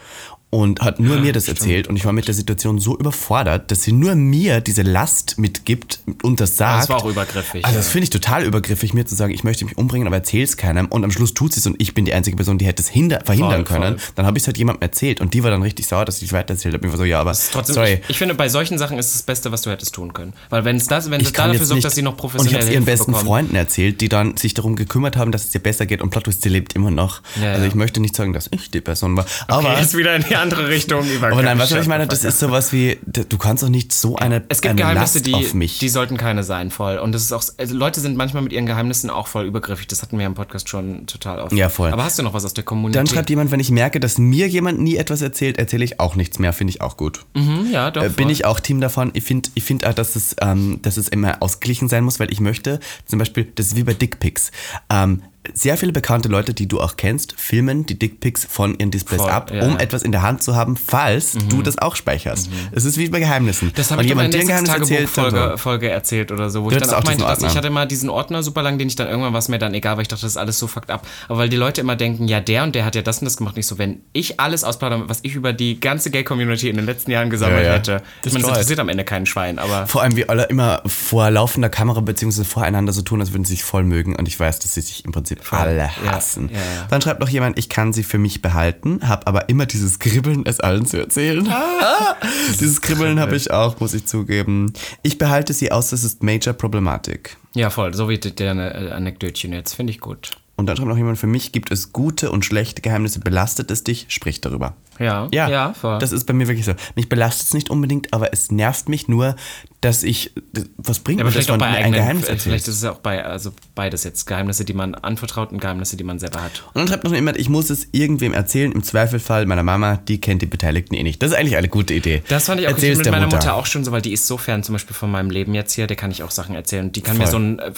[0.54, 1.88] und hat nur mir das erzählt.
[1.88, 6.00] Und ich war mit der Situation so überfordert, dass sie nur mir diese Last mitgibt
[6.22, 6.82] und das sagt.
[6.82, 7.80] Das war auch übergriffig, Also, ja.
[7.82, 10.58] das finde ich total übergriffig, mir zu sagen, ich möchte mich umbringen, aber erzähl es
[10.58, 10.88] keinem.
[10.88, 12.88] Und am Schluss tut sie es und ich bin die einzige Person, die hätte es
[12.90, 13.98] hinder, verhindern Voll, können.
[13.98, 14.12] voll.
[14.14, 16.24] Dann habe ich es halt jemandem erzählt und die war dann richtig sauer, dass ich
[16.24, 16.84] es weitererzählt habe.
[16.86, 18.00] Ich war so, ja, aber Trotzdem, sorry.
[18.04, 20.34] Ich, ich finde, bei solchen Sachen ist es das Beste, was du hättest tun können.
[20.50, 22.20] Weil wenn es das, wenn es kann dafür sorgt, nicht, dass sie noch und ich
[22.20, 23.26] professionell habe es ihren besten bekommen.
[23.26, 26.42] Freunden erzählt, die dann sich darum gekümmert haben, dass es ihr besser geht und Twist,
[26.42, 27.22] sie lebt immer noch.
[27.40, 27.68] Ja, also ja.
[27.68, 29.24] ich möchte nicht sagen, dass ich die Person war.
[29.48, 31.28] aber, Okay, ist wieder in die andere Richtung über.
[31.28, 32.06] aber nein, weißt du, was ich meine?
[32.06, 35.26] Das ist sowas wie, du kannst doch nicht so eine, Es gibt eine Geheimnisse, Last
[35.26, 35.78] die, auf mich.
[35.78, 36.98] die sollten keine sein, voll.
[36.98, 39.86] Und das ist auch, also Leute sind manchmal mit ihren Geheimnissen auch voll übergriffig.
[39.86, 41.52] Das hatten wir im Podcast schon total oft.
[41.52, 41.90] Ja, voll.
[41.92, 42.98] Aber hast du noch was aus der Community?
[42.98, 46.16] dann schreibt jemand, wenn ich merke, dass mir jemand nie etwas erzählt, erzähle ich auch
[46.16, 47.24] nichts mehr, finde ich auch gut.
[47.34, 48.02] Hm, ja, doch.
[48.02, 49.10] Äh, bin ich auch Team davon.
[49.14, 52.30] Ich finde ich find auch, dass es, ähm, dass es immer ausgeglichen sein muss, weil
[52.32, 54.50] ich möchte, zum Beispiel, das ist wie bei Dickpics.
[54.90, 55.22] Ähm,
[55.54, 59.30] sehr viele bekannte Leute, die du auch kennst, filmen die Dickpics von ihren Displays Voll,
[59.30, 62.48] ab, ja, um etwas in der Hand zu haben, falls du das auch speicherst.
[62.70, 63.72] Es ist wie bei Geheimnissen.
[63.74, 65.58] Das habe ich immer in dir der ein Geheimnis erzählt.
[65.58, 68.08] Folge erzählt oder so, wo Du ich dann auch meinte, dass ich hatte mal diesen
[68.08, 70.22] Ordner super lang, den ich dann irgendwann war es mir dann egal, weil ich dachte,
[70.22, 71.06] das ist alles so fucked up.
[71.28, 73.36] Aber weil die Leute immer denken, ja, der und der hat ja das und das
[73.36, 73.56] gemacht.
[73.56, 77.10] Nicht so, wenn ich alles ausplaudere, was ich über die ganze Gay-Community in den letzten
[77.10, 77.74] Jahren gesammelt Ja, ja.
[77.74, 78.02] hätte.
[78.24, 81.30] Ich meine, das interessiert am Ende keinen Schwein, aber Vor allem, wie alle immer vor
[81.30, 84.14] laufender Kamera beziehungsweise voreinander so tun, als würden sie sich voll mögen.
[84.14, 86.48] Und ich weiß, dass sie sich im Prinzip alle Ja, hassen.
[86.52, 86.86] ja, ja.
[86.90, 90.42] Dann schreibt noch jemand, ich kann sie für mich behalten, habe aber immer dieses Kribbeln,
[90.46, 91.46] es allen zu erzählen.
[91.48, 92.16] Ah.
[92.60, 94.72] dieses Kribbeln habe ich auch, muss ich zugeben.
[95.02, 97.36] Ich behalte sie aus, das ist Major Problematik.
[97.54, 97.94] ja, voll.
[97.94, 99.74] So wie deine äh, Anekdötchen jetzt.
[99.74, 100.30] Finde ich gut.
[100.62, 103.18] Und dann schreibt noch jemand, für mich gibt es gute und schlechte Geheimnisse.
[103.18, 104.06] Belastet es dich?
[104.08, 104.76] Sprich darüber.
[105.00, 105.98] Ja, Ja, ja voll.
[105.98, 106.74] das ist bei mir wirklich so.
[106.94, 109.34] Mich belastet es nicht unbedingt, aber es nervt mich nur,
[109.80, 110.32] dass ich,
[110.76, 112.68] was bringt Ja, aber mir das, vielleicht auch bei wenn mir ein Geheimnis vielleicht erzählst?
[112.68, 114.24] ist es ja auch bei, also beides jetzt.
[114.26, 116.62] Geheimnisse, die man anvertraut und Geheimnisse, die man selber hat.
[116.68, 120.20] Und dann schreibt noch jemand, ich muss es irgendwem erzählen, im Zweifelfall meiner Mama, die
[120.20, 121.20] kennt die Beteiligten eh nicht.
[121.20, 122.22] Das ist eigentlich eine gute Idee.
[122.28, 123.38] Das fand ich auch Erzähl's mit meiner Mutter.
[123.38, 125.72] Mutter auch schon so, weil die ist so fern zum Beispiel von meinem Leben jetzt
[125.72, 126.84] hier, der kann ich auch Sachen erzählen.
[126.86, 127.32] Und die kann mir Voll.
[127.32, 127.72] so ein äh,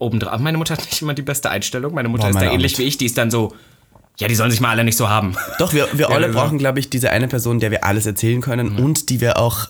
[0.00, 0.40] obendrauf.
[0.40, 1.94] Meine Mutter hat nicht immer die beste Einstellung.
[1.94, 2.98] Meine Mutter Boah, ist da auch ähnlich wie ich.
[2.98, 3.54] Die ist dann so,
[4.18, 5.36] Ja, die sollen sich mal alle nicht so haben.
[5.58, 6.40] Doch, wir, wir alle genau.
[6.40, 9.68] brauchen, glaube ich, diese eine Person, der wir alles erzählen können und die wir auch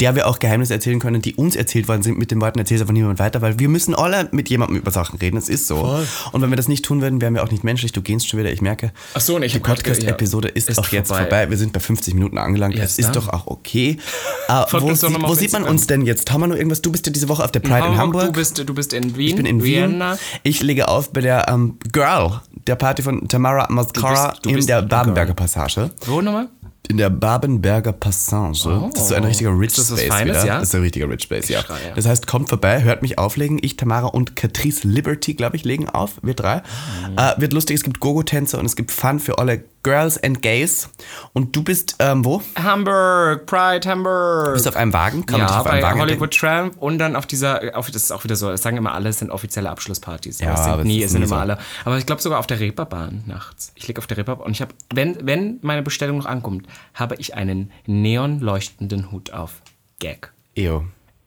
[0.00, 2.80] der wir auch Geheimnisse erzählen können, die uns erzählt worden sind mit den Worten, erzähl
[2.80, 5.76] einfach niemand weiter, weil wir müssen alle mit jemandem über Sachen reden, es ist so.
[5.76, 6.06] Voll.
[6.32, 7.92] Und wenn wir das nicht tun würden, wären wir auch nicht menschlich.
[7.92, 8.92] Du gehst schon wieder, ich merke.
[9.14, 11.22] Ach so, und ich die Podcast-Episode ja, ist, ist auch jetzt vorbei.
[11.24, 11.50] vorbei.
[11.50, 12.74] Wir sind bei 50 Minuten angelangt.
[12.74, 13.14] Ja, es ist dann.
[13.14, 13.98] doch auch okay.
[14.68, 16.30] Folgt wo mal wo sieht man uns denn jetzt?
[16.30, 16.82] Haben wir noch irgendwas?
[16.82, 18.26] Du bist ja diese Woche auf der Pride in Hamburg.
[18.26, 19.28] Du bist, du bist in Wien.
[19.28, 19.90] ich bin in Wien.
[19.90, 20.18] Vienna.
[20.42, 24.56] Ich lege auf bei der ähm, Girl, der Party von Tamara Mascara bist- du in
[24.56, 25.34] bist der Babenberger.
[25.34, 25.90] Passage.
[26.06, 26.48] Wo nochmal?
[26.88, 28.68] In der Babenberger Passage.
[28.92, 30.46] Das ist so ein richtiger Rich Ist das Space Feines, wieder.
[30.46, 30.58] ja?
[30.58, 31.62] Das ist ein richtiger Rich Space, ja.
[31.62, 31.92] schreie.
[31.94, 33.58] Das heißt, kommt vorbei, hört mich auflegen.
[33.62, 36.18] Ich, Tamara und Catrice Liberty, glaube ich, legen auf.
[36.22, 36.56] Wir drei.
[36.56, 37.16] Mhm.
[37.18, 40.88] Äh, wird lustig, es gibt Gogo-Tänze und es gibt Fun für alle Girls and Gays.
[41.32, 42.42] Und du bist, ähm, wo?
[42.56, 44.54] Hamburg, Pride Hamburg.
[44.54, 45.26] Bist du auf einem Wagen?
[45.26, 48.04] Kann man ja, auf einem bei Wagen Hollywood Tramp und dann auf dieser, auf, das
[48.04, 50.40] ist auch wieder so, das sagen immer alle, es sind offizielle Abschlusspartys.
[50.40, 51.34] Ja, aber sind es nie, es sind immer so.
[51.36, 51.58] alle.
[51.84, 53.72] Aber ich glaube sogar auf der Reeperbahn nachts.
[53.74, 57.16] Ich liege auf der Reeperbahn und ich habe, wenn, wenn meine Bestellung noch ankommt, habe
[57.16, 59.62] ich einen neon leuchtenden Hut auf.
[59.98, 60.32] Gag.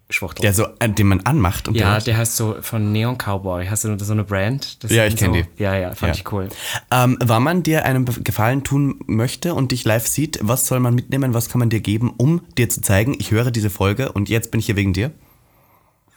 [0.08, 0.14] Eo.
[0.14, 0.44] Schwuchtel.
[0.44, 3.66] Der so, äh, den man anmacht und ja, der, der heißt so von Neon Cowboy.
[3.68, 4.84] Hast du so eine Brand?
[4.84, 5.46] Das Ja, ich kenn so, die.
[5.62, 6.22] Ja, ja, fand Ja.
[6.22, 6.50] ich cool.
[6.92, 10.94] Ähm, wenn man dir einen Gefallen tun möchte und dich live sieht, was soll man
[10.94, 14.30] mitnehmen, was kann man dir geben, um dir zu zeigen, ich höre diese Folge und
[14.30, 15.12] jetzt bin ich hier wegen dir?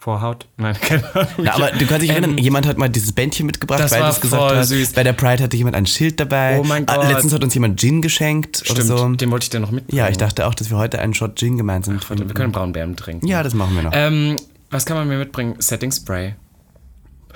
[0.08, 0.46] Vorhaut?
[0.56, 1.28] Nein, keine Ahnung.
[1.42, 4.00] Na, aber du kannst dich erinnern, jemand hat mal dieses Bändchen mitgebracht, Ähm, das weil
[4.00, 4.64] war das gesagt voll hat.
[4.64, 4.92] süß.
[4.94, 6.58] Bei der Pride hatte jemand ein Schild dabei.
[6.58, 7.08] Oh mein Ah, Gott.
[7.08, 9.08] Letztens hat uns jemand Gin geschenkt Stimmt, oder so.
[9.10, 9.98] den wollte ich dir noch mitbringen.
[9.98, 12.28] Ja, ich dachte auch, dass wir heute einen Shot Gin gemeinsam Warte, trinken.
[12.28, 13.26] wir können Braunbären trinken.
[13.26, 13.92] Ja, das machen wir noch.
[13.94, 14.36] Ähm,
[14.70, 15.56] was kann man mir mitbringen?
[15.58, 16.34] Setting Spray.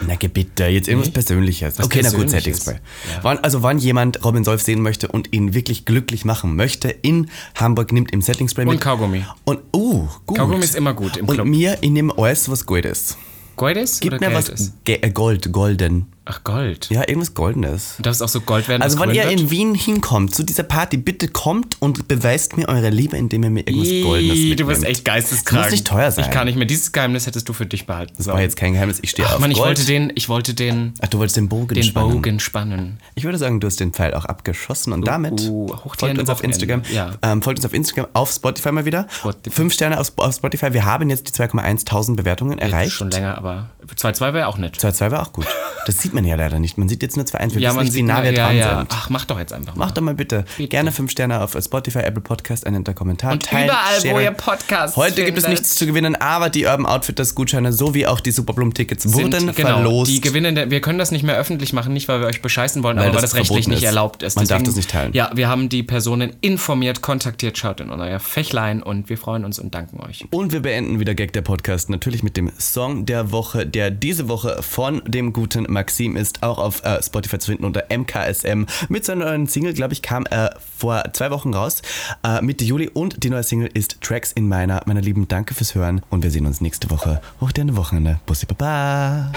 [0.06, 1.78] Na, bitte, jetzt irgendwas Persönliches.
[1.78, 2.64] Was okay, na gut, Persönliches?
[2.64, 3.22] Setting Spray.
[3.22, 7.30] Wann, also, wann jemand Robin Solf sehen möchte und ihn wirklich glücklich machen möchte, in
[7.54, 8.74] Hamburg nimmt ihm Setting Spray mit.
[8.74, 9.24] Und Kaugummi.
[9.44, 10.38] Und, uh, gut.
[10.38, 11.46] Kaugummi ist immer gut im Und Club.
[11.46, 13.16] mir, ich nehme alles, was gut ist.
[13.56, 14.72] Gold ist Gib mir Geld was ist?
[14.84, 16.06] Ge äh, Gold, golden.
[16.24, 16.88] Ach, Gold.
[16.90, 17.96] Ja, irgendwas Goldenes.
[17.98, 19.40] Darf es auch so Gold werden, Also wenn ihr wird?
[19.40, 23.50] in Wien hinkommt zu dieser Party, bitte kommt und beweist mir eure Liebe, indem ihr
[23.50, 24.60] mir irgendwas Goldenes Ih, mitnimmt.
[24.60, 25.62] Du bist echt geisteskrank.
[25.64, 26.24] Muss nicht teuer sein.
[26.24, 26.66] Ich kann nicht mehr.
[26.66, 28.36] Dieses Geheimnis hättest du für dich behalten Das sollen.
[28.36, 29.66] war jetzt kein Geheimnis, ich stehe Ach auf Mann, ich Gold.
[29.70, 32.12] wollte den, ich wollte den, Ach, du wolltest den Bogen den spannen.
[32.12, 32.98] Bogen spannen.
[33.16, 36.18] Ich würde sagen, du hast den Pfeil auch abgeschossen und damit uh, hoch die folgt
[36.20, 36.44] uns auf.
[36.44, 36.82] Instagram.
[36.92, 37.10] Ja.
[37.22, 39.08] Ähm, folgt uns auf Instagram, auf Spotify mal wieder.
[39.10, 39.50] Spotify.
[39.50, 40.72] Fünf Sterne auf, auf Spotify.
[40.72, 42.92] Wir haben jetzt die 2,1 Tausend Bewertungen erreicht.
[42.92, 44.76] Schon länger, aber 2-2 wäre auch nett.
[44.76, 45.46] 2,2 war auch gut.
[45.86, 46.78] Das sieht man ja leider nicht.
[46.78, 47.54] Man sieht jetzt nur 2,1.
[47.54, 48.78] Wir Ja, wissen man nicht, wie nah wir ja, dran ja.
[48.78, 48.88] sind.
[48.92, 49.86] Ach, mach doch jetzt einfach mal.
[49.86, 50.44] Mach doch mal bitte.
[50.58, 53.32] Gerne fünf Sterne auf Spotify, Apple Podcast, ein netter Kommentar.
[53.32, 54.22] Und Teilen, überall, wo sharen.
[54.22, 55.60] ihr Podcasts Heute gibt es findet.
[55.60, 59.68] nichts zu gewinnen, aber die Urban Outfitters Gutscheine sowie auch die Superblumen-Tickets sind, wurden genau,
[59.74, 60.10] verlost.
[60.12, 62.96] Die gewinnen, wir können das nicht mehr öffentlich machen, nicht weil wir euch bescheißen wollen,
[62.98, 63.86] Weil aber weil das das rechtlich verboten nicht ist.
[63.88, 64.36] erlaubt ist.
[64.36, 65.12] Man darf das nicht teilen.
[65.14, 69.58] Ja, wir haben die Personen informiert, kontaktiert, schaut in euer Fächlein und wir freuen uns
[69.58, 70.24] und danken euch.
[70.30, 74.28] Und wir beenden wieder Gag der Podcast natürlich mit dem Song der Woche, der diese
[74.28, 78.66] Woche von dem guten Maxim ist, auch auf äh, Spotify zu finden unter MKSM.
[78.88, 81.82] Mit seiner neuen Single, glaube ich, kam äh, vor zwei Wochen raus,
[82.24, 82.88] äh, Mitte Juli.
[82.88, 84.82] Und die neue Single ist Tracks in meiner.
[84.86, 87.20] Meine Lieben, danke fürs Hören und wir sehen uns nächste Woche.
[87.40, 88.20] Hoch dir Wochenende.
[88.26, 89.30] Bussi Baba.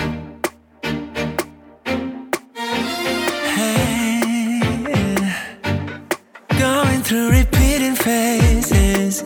[6.59, 9.23] Going through repeating phases.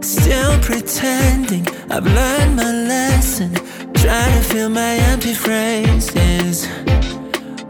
[0.00, 3.52] Still pretending I've learned my lesson.
[4.04, 6.68] Trying to fill my empty phrases.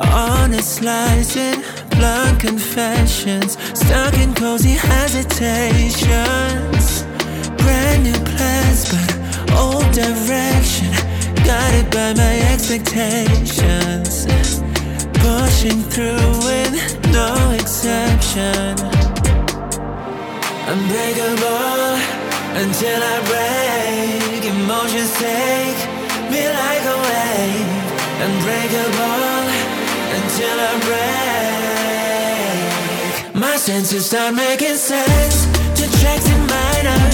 [0.00, 3.56] Honest lies and blunt confessions.
[3.72, 7.04] Stuck in cozy hesitations.
[7.62, 9.14] Brand new plans, but
[9.54, 10.90] old direction.
[11.46, 14.26] Guided by my expectations.
[15.22, 16.74] Pushing through with
[17.12, 17.30] no
[17.60, 18.74] exception.
[20.66, 21.94] Unbreakable
[22.58, 24.42] until I break.
[24.52, 25.93] Emotions take
[26.34, 27.70] be like a wave,
[28.26, 29.46] unbreakable
[30.18, 32.34] until I break.
[33.44, 35.36] My senses start making sense
[35.78, 37.04] to tracks in minor.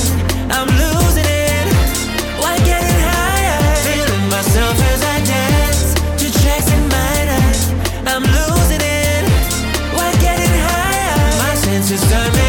[0.57, 1.67] I'm losing it.
[2.41, 3.61] Why getting higher?
[3.89, 5.83] Feeling myself as I dance
[6.21, 7.45] to tracks in minor.
[8.13, 9.23] I'm losing it.
[9.97, 11.21] Why getting higher?
[11.45, 12.40] My senses start.